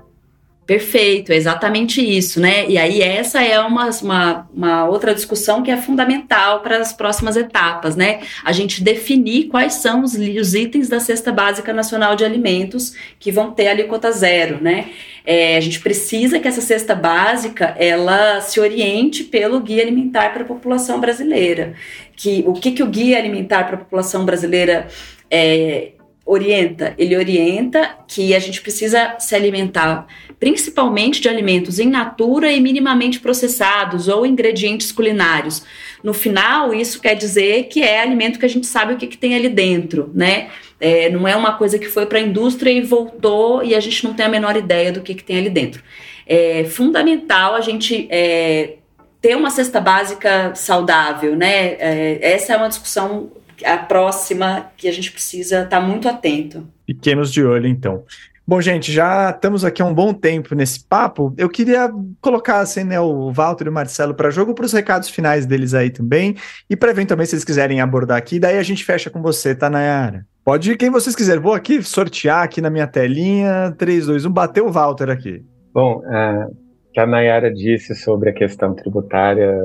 [0.65, 2.65] Perfeito, é exatamente isso, né?
[2.69, 7.35] E aí essa é uma, uma, uma, outra discussão que é fundamental para as próximas
[7.35, 8.21] etapas, né?
[8.45, 13.29] A gente definir quais são os, os, itens da cesta básica nacional de alimentos que
[13.29, 14.91] vão ter alíquota zero, né?
[15.25, 20.43] É, a gente precisa que essa cesta básica ela se oriente pelo guia alimentar para
[20.43, 21.73] a população brasileira.
[22.15, 24.87] Que o que, que o guia alimentar para a população brasileira
[25.29, 25.91] é,
[26.25, 26.93] orienta?
[26.97, 30.07] Ele orienta que a gente precisa se alimentar
[30.43, 35.65] principalmente de alimentos em natura e minimamente processados ou ingredientes culinários.
[36.03, 39.17] No final, isso quer dizer que é alimento que a gente sabe o que, que
[39.17, 40.49] tem ali dentro, né?
[40.81, 44.03] É, não é uma coisa que foi para a indústria e voltou e a gente
[44.03, 45.81] não tem a menor ideia do que, que tem ali dentro.
[46.27, 48.73] É fundamental a gente é,
[49.21, 51.77] ter uma cesta básica saudável, né?
[51.79, 53.31] É, essa é uma discussão
[53.63, 56.67] a próxima que a gente precisa estar tá muito atento.
[56.85, 58.03] Pequenos de olho, então.
[58.45, 61.33] Bom, gente, já estamos aqui há um bom tempo nesse papo.
[61.37, 61.89] Eu queria
[62.19, 65.73] colocar assim, né, o Walter e o Marcelo para jogo para os recados finais deles
[65.73, 66.35] aí também
[66.69, 69.69] e para eventualmente se eles quiserem abordar aqui, daí a gente fecha com você, tá,
[69.69, 70.25] Nayara?
[70.43, 71.41] Pode ir quem vocês quiserem.
[71.41, 73.73] Vou aqui sortear aqui na minha telinha.
[73.77, 75.41] 3, 2, 1, bateu o Walter aqui.
[75.73, 76.53] Bom, uh,
[76.91, 79.57] que a Nayara disse sobre a questão tributária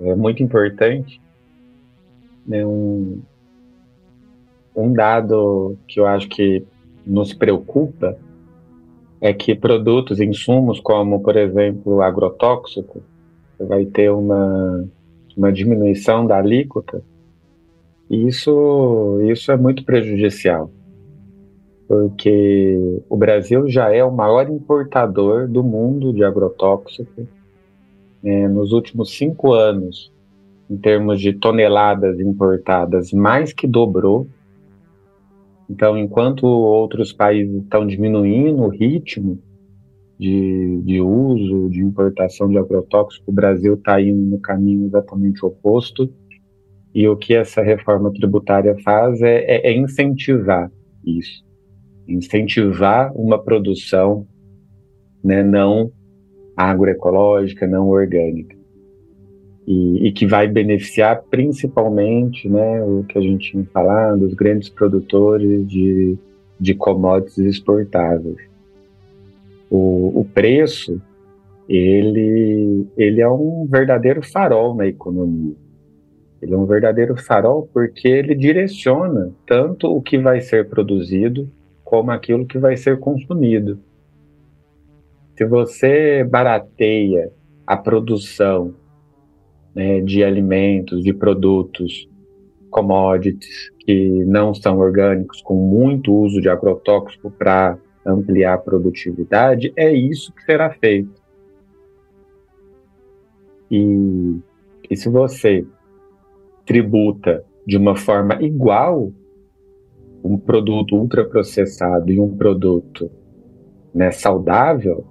[0.00, 1.20] é muito importante.
[2.46, 3.20] Né, um,
[4.76, 6.64] um dado que eu acho que
[7.06, 8.16] nos preocupa
[9.20, 13.02] é que produtos, insumos como, por exemplo, agrotóxico,
[13.58, 14.88] vai ter uma,
[15.36, 17.02] uma diminuição da alíquota,
[18.08, 20.70] e isso, isso é muito prejudicial,
[21.86, 27.26] porque o Brasil já é o maior importador do mundo de agrotóxico.
[28.22, 30.12] É, nos últimos cinco anos,
[30.68, 34.26] em termos de toneladas importadas, mais que dobrou
[35.70, 39.40] então, enquanto outros países estão diminuindo o ritmo
[40.18, 46.12] de, de uso, de importação de agrotóxico, o Brasil está indo no caminho exatamente oposto.
[46.92, 50.68] E o que essa reforma tributária faz é, é, é incentivar
[51.06, 51.44] isso,
[52.08, 54.26] incentivar uma produção
[55.22, 55.92] né, não
[56.56, 58.59] agroecológica, não orgânica
[59.66, 64.68] e, e, que vai beneficiar principalmente né, o que a gente tinha falado, os grandes
[64.68, 66.16] produtores de,
[66.58, 68.38] de commodities exportáveis.
[69.70, 71.00] O, o preço,
[71.68, 75.54] ele, ele é um verdadeiro farol na economia.
[76.42, 81.48] Ele é um verdadeiro farol porque ele direciona tanto o que vai ser produzido
[81.84, 83.78] como aquilo que vai ser consumido.
[85.36, 87.30] Se você barateia
[87.66, 88.74] a produção
[89.74, 92.08] né, de alimentos, de produtos,
[92.70, 99.92] commodities que não são orgânicos, com muito uso de agrotóxico para ampliar a produtividade, é
[99.92, 101.20] isso que será feito.
[103.70, 104.38] E,
[104.88, 105.64] e se você
[106.64, 109.12] tributa de uma forma igual
[110.22, 113.10] um produto ultraprocessado e um produto
[113.94, 115.04] né, saudável,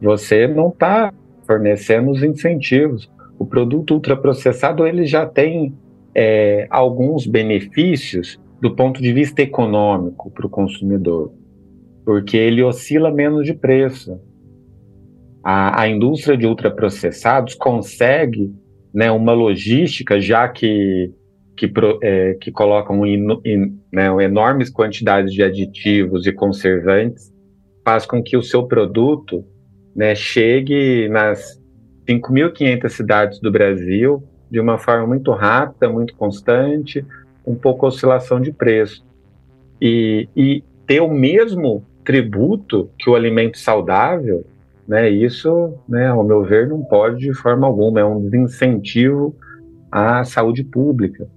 [0.00, 1.12] você não está
[1.46, 5.74] fornecendo os incentivos o produto ultraprocessado ele já tem
[6.14, 11.32] é, alguns benefícios do ponto de vista econômico para o consumidor,
[12.04, 14.20] porque ele oscila menos de preço.
[15.44, 18.52] A, a indústria de ultraprocessados consegue
[18.92, 21.12] né, uma logística, já que,
[21.56, 21.72] que,
[22.02, 27.32] é, que colocam in, in, né, enormes quantidades de aditivos e conservantes,
[27.84, 29.44] faz com que o seu produto
[29.94, 31.57] né, chegue nas
[32.08, 37.04] 5.500 cidades do Brasil de uma forma muito rápida, muito constante,
[37.46, 39.04] um pouco oscilação de preço.
[39.80, 44.44] E, e ter o mesmo tributo que o alimento saudável,
[44.86, 49.36] né, isso, né, ao meu ver, não pode de forma alguma, é um desincentivo
[49.92, 51.28] à saúde pública.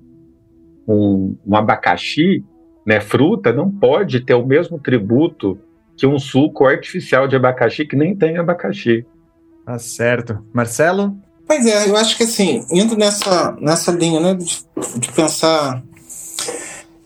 [0.87, 2.45] Um, um abacaxi,
[2.85, 5.59] né, fruta, não pode ter o mesmo tributo
[5.97, 9.05] que um suco artificial de abacaxi que nem tem abacaxi.
[9.71, 10.37] Tá certo.
[10.51, 11.15] Marcelo?
[11.47, 14.65] Pois é, eu acho que assim, indo nessa, nessa linha né, de,
[14.97, 15.81] de pensar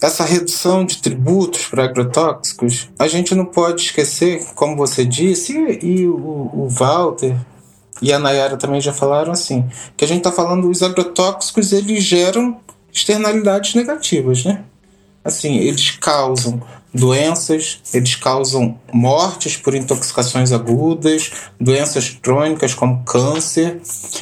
[0.02, 6.02] essa redução de tributos para agrotóxicos, a gente não pode esquecer, como você disse, e,
[6.02, 7.38] e o, o, Walter
[8.02, 12.04] e a Nayara também já falaram assim, que a gente está falando os agrotóxicos eles
[12.04, 12.60] geram
[12.92, 14.64] externalidades negativas, né?
[15.24, 16.60] Assim, eles causam
[16.96, 23.82] doenças, eles causam mortes por intoxicações agudas, doenças crônicas como câncer,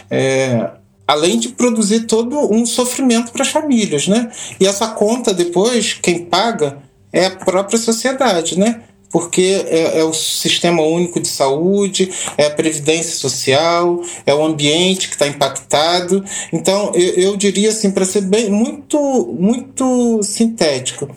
[0.10, 0.72] é,
[1.08, 4.32] além de produzir todo um sofrimento para as famílias, né?
[4.60, 6.80] E essa conta depois, quem paga
[7.12, 8.82] é a própria sociedade, né?
[9.12, 15.08] Porque é, é, o sistema único de saúde, é a previdência social, é o ambiente
[15.08, 16.26] que está impactado.
[16.52, 18.98] Então, eu, eu diria assim, para ser bem muito,
[19.40, 21.08] muito sintético,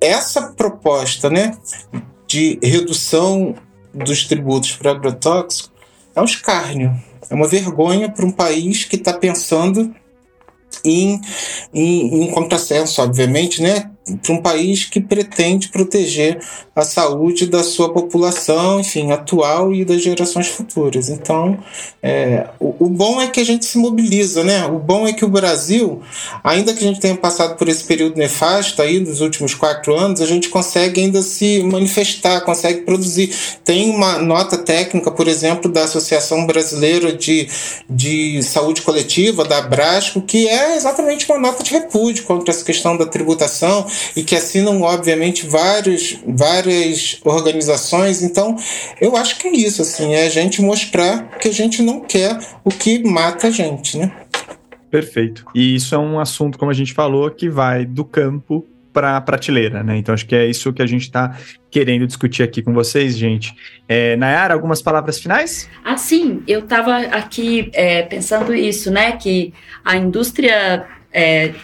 [0.00, 1.56] essa proposta né,
[2.26, 3.54] de redução
[3.92, 5.70] dos tributos para agrotóxico
[6.14, 6.94] é um escárnio,
[7.30, 9.94] é uma vergonha para um país que está pensando
[10.84, 11.20] em,
[11.72, 13.90] em, em contrassenso, obviamente, né?
[14.16, 16.38] Para um país que pretende proteger
[16.74, 21.08] a saúde da sua população, enfim, atual e das gerações futuras.
[21.08, 21.58] Então,
[22.00, 24.64] é, o, o, bom é que a gente se mobiliza, né?
[24.66, 26.00] O bom é que o Brasil,
[26.44, 30.20] ainda que a gente tenha passado por esse período nefasto aí nos últimos quatro anos,
[30.20, 33.34] a gente consegue ainda se manifestar, consegue produzir.
[33.64, 37.48] Tem uma nota técnica, por exemplo, da Associação Brasileira de,
[37.90, 42.96] de Saúde Coletiva, da Abrasco, que é exatamente uma nota de repúdio contra essa questão
[42.96, 43.84] da tributação
[44.16, 48.22] e que assinam, obviamente, vários, várias organizações.
[48.22, 48.56] Então,
[49.00, 52.38] eu acho que é isso, assim, é a gente mostrar que a gente não quer
[52.64, 54.12] o que mata a gente, né?
[54.90, 55.44] Perfeito.
[55.54, 59.20] E isso é um assunto, como a gente falou, que vai do campo para a
[59.20, 59.96] prateleira, né?
[59.96, 61.36] Então acho que é isso que a gente está
[61.70, 63.54] querendo discutir aqui com vocês, gente.
[63.86, 65.68] É, Nayara, algumas palavras finais?
[65.84, 66.42] Ah, sim.
[66.48, 69.12] Eu estava aqui é, pensando isso, né?
[69.12, 69.52] Que
[69.84, 71.54] a indústria é,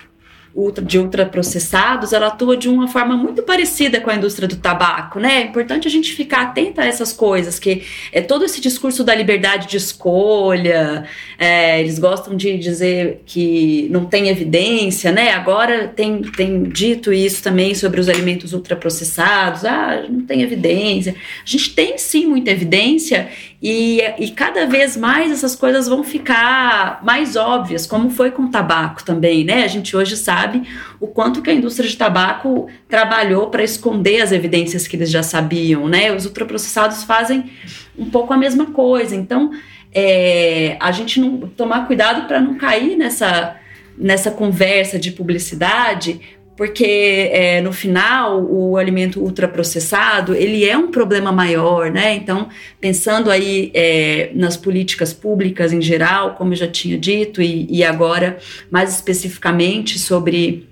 [0.85, 5.43] de ultraprocessados, ela atua de uma forma muito parecida com a indústria do tabaco, né?
[5.43, 7.83] É importante a gente ficar atenta a essas coisas, que
[8.13, 11.05] é todo esse discurso da liberdade de escolha,
[11.37, 15.33] é, eles gostam de dizer que não tem evidência, né?
[15.33, 21.17] Agora tem, tem dito isso também sobre os alimentos ultraprocessados, ah, não tem evidência.
[21.45, 23.29] A gente tem sim muita evidência
[23.67, 28.51] e, e cada vez mais essas coisas vão ficar mais óbvias, como foi com o
[28.51, 29.65] tabaco também, né?
[29.65, 30.69] A gente hoje sabe
[31.01, 35.23] o quanto que a indústria de tabaco trabalhou para esconder as evidências que eles já
[35.23, 36.15] sabiam, né?
[36.15, 37.51] Os ultraprocessados fazem
[37.99, 39.17] um pouco a mesma coisa.
[39.17, 39.51] Então,
[39.95, 43.57] é, a gente não tomar cuidado para não cair nessa
[43.97, 46.21] nessa conversa de publicidade,
[46.57, 52.15] porque é, no final o alimento ultraprocessado ele é um problema maior, né?
[52.15, 52.49] Então
[52.81, 57.83] pensando aí é, nas políticas públicas em geral, como eu já tinha dito e, e
[57.83, 58.39] agora
[58.71, 60.69] mais especificamente sobre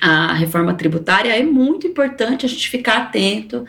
[0.00, 3.64] a reforma tributária, é muito importante a gente ficar atento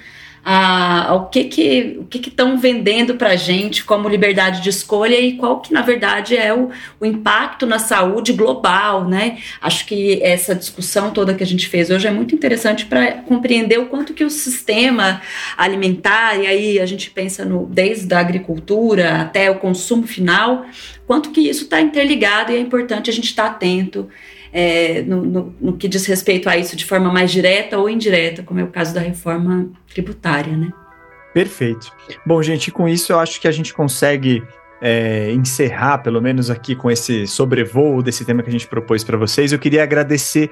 [0.48, 5.20] a, ao que que o que estão vendendo para a gente como liberdade de escolha
[5.20, 6.70] e qual que na verdade é o,
[7.00, 9.40] o impacto na saúde global, né?
[9.60, 13.80] Acho que essa discussão toda que a gente fez hoje é muito interessante para compreender
[13.80, 15.20] o quanto que o sistema
[15.58, 20.64] alimentar e aí a gente pensa no desde a agricultura até o consumo final,
[21.08, 24.08] quanto que isso está interligado e é importante a gente estar tá atento
[24.52, 28.44] é, no, no, no, que diz respeito a isso de forma mais direta ou indireta,
[28.44, 30.72] como é o caso da reforma tributária, né?
[31.34, 31.92] Perfeito.
[32.26, 34.42] Bom, gente, com isso eu acho que a gente consegue
[34.82, 39.18] é, encerrar, pelo menos aqui com esse sobrevoo desse tema que a gente propôs para
[39.18, 39.52] vocês.
[39.52, 40.52] Eu queria agradecer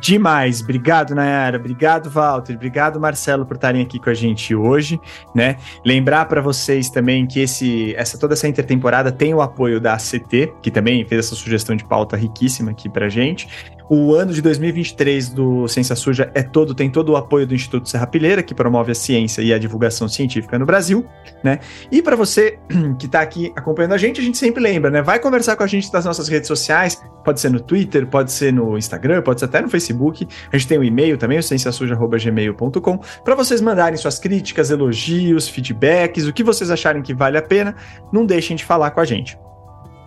[0.00, 0.60] demais.
[0.60, 1.56] Obrigado, Nayara.
[1.56, 2.54] Obrigado, Walter.
[2.54, 5.00] Obrigado, Marcelo, por estarem aqui com a gente hoje,
[5.34, 5.56] né?
[5.84, 10.52] Lembrar para vocês também que esse, essa toda essa intertemporada tem o apoio da ACT,
[10.62, 13.48] que também fez essa sugestão de pauta riquíssima aqui pra gente.
[13.90, 17.88] O ano de 2023 do Ciência Suja é todo, tem todo o apoio do Instituto
[17.88, 21.06] Serra Pilheira, que promove a ciência e a divulgação científica no Brasil,
[21.42, 21.58] né?
[21.90, 22.58] E para você
[22.98, 25.00] que está aqui acompanhando a gente, a gente sempre lembra, né?
[25.00, 28.52] Vai conversar com a gente nas nossas redes sociais, pode ser no Twitter, pode ser
[28.52, 30.28] no Instagram, pode ser até no Facebook.
[30.52, 35.48] A gente tem o um e-mail também, o cienciasuja@gmail.com, para vocês mandarem suas críticas, elogios,
[35.48, 37.74] feedbacks, o que vocês acharem que vale a pena,
[38.12, 39.38] não deixem de falar com a gente.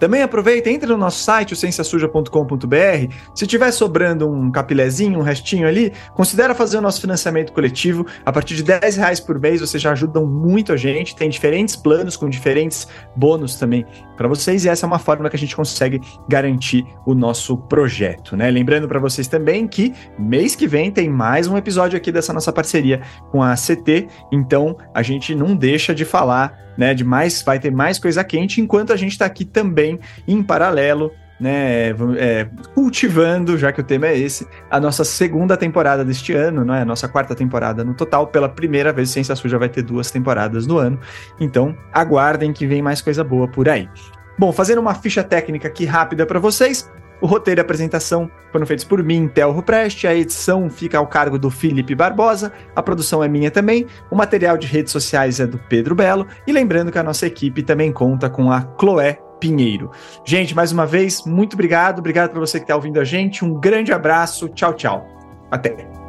[0.01, 3.13] Também aproveita, entre no nosso site, cienciasuja.com.br.
[3.35, 8.07] Se tiver sobrando um capilézinho, um restinho ali, considera fazer o nosso financiamento coletivo.
[8.25, 11.15] A partir de 10 reais por mês, vocês já ajudam muito a gente.
[11.15, 13.85] Tem diferentes planos com diferentes bônus também
[14.17, 18.35] para vocês, e essa é uma forma que a gente consegue garantir o nosso projeto,
[18.35, 18.49] né?
[18.49, 22.51] Lembrando para vocês também que mês que vem tem mais um episódio aqui dessa nossa
[22.51, 27.59] parceria com a CT, então a gente não deixa de falar né, de mais, vai
[27.59, 29.45] ter mais coisa quente, enquanto a gente está aqui
[29.91, 35.57] também em paralelo, né, é, cultivando, já que o tema é esse, a nossa segunda
[35.57, 36.81] temporada deste ano, não é?
[36.81, 38.27] A nossa quarta temporada no total.
[38.27, 40.99] Pela primeira vez, Ciência Suja vai ter duas temporadas no ano.
[41.39, 43.89] Então, aguardem que vem mais coisa boa por aí.
[44.37, 46.89] Bom, fazendo uma ficha técnica aqui rápida para vocês.
[47.19, 51.05] O roteiro e a apresentação foram feitos por mim, Telro Preste, a edição fica ao
[51.05, 55.45] cargo do Felipe Barbosa, a produção é minha também, o material de redes sociais é
[55.45, 59.91] do Pedro Belo, e lembrando que a nossa equipe também conta com a Chloé Pinheiro.
[60.23, 63.59] Gente, mais uma vez, muito obrigado, obrigado para você que está ouvindo a gente, um
[63.59, 65.05] grande abraço, tchau, tchau.
[65.49, 66.00] Até.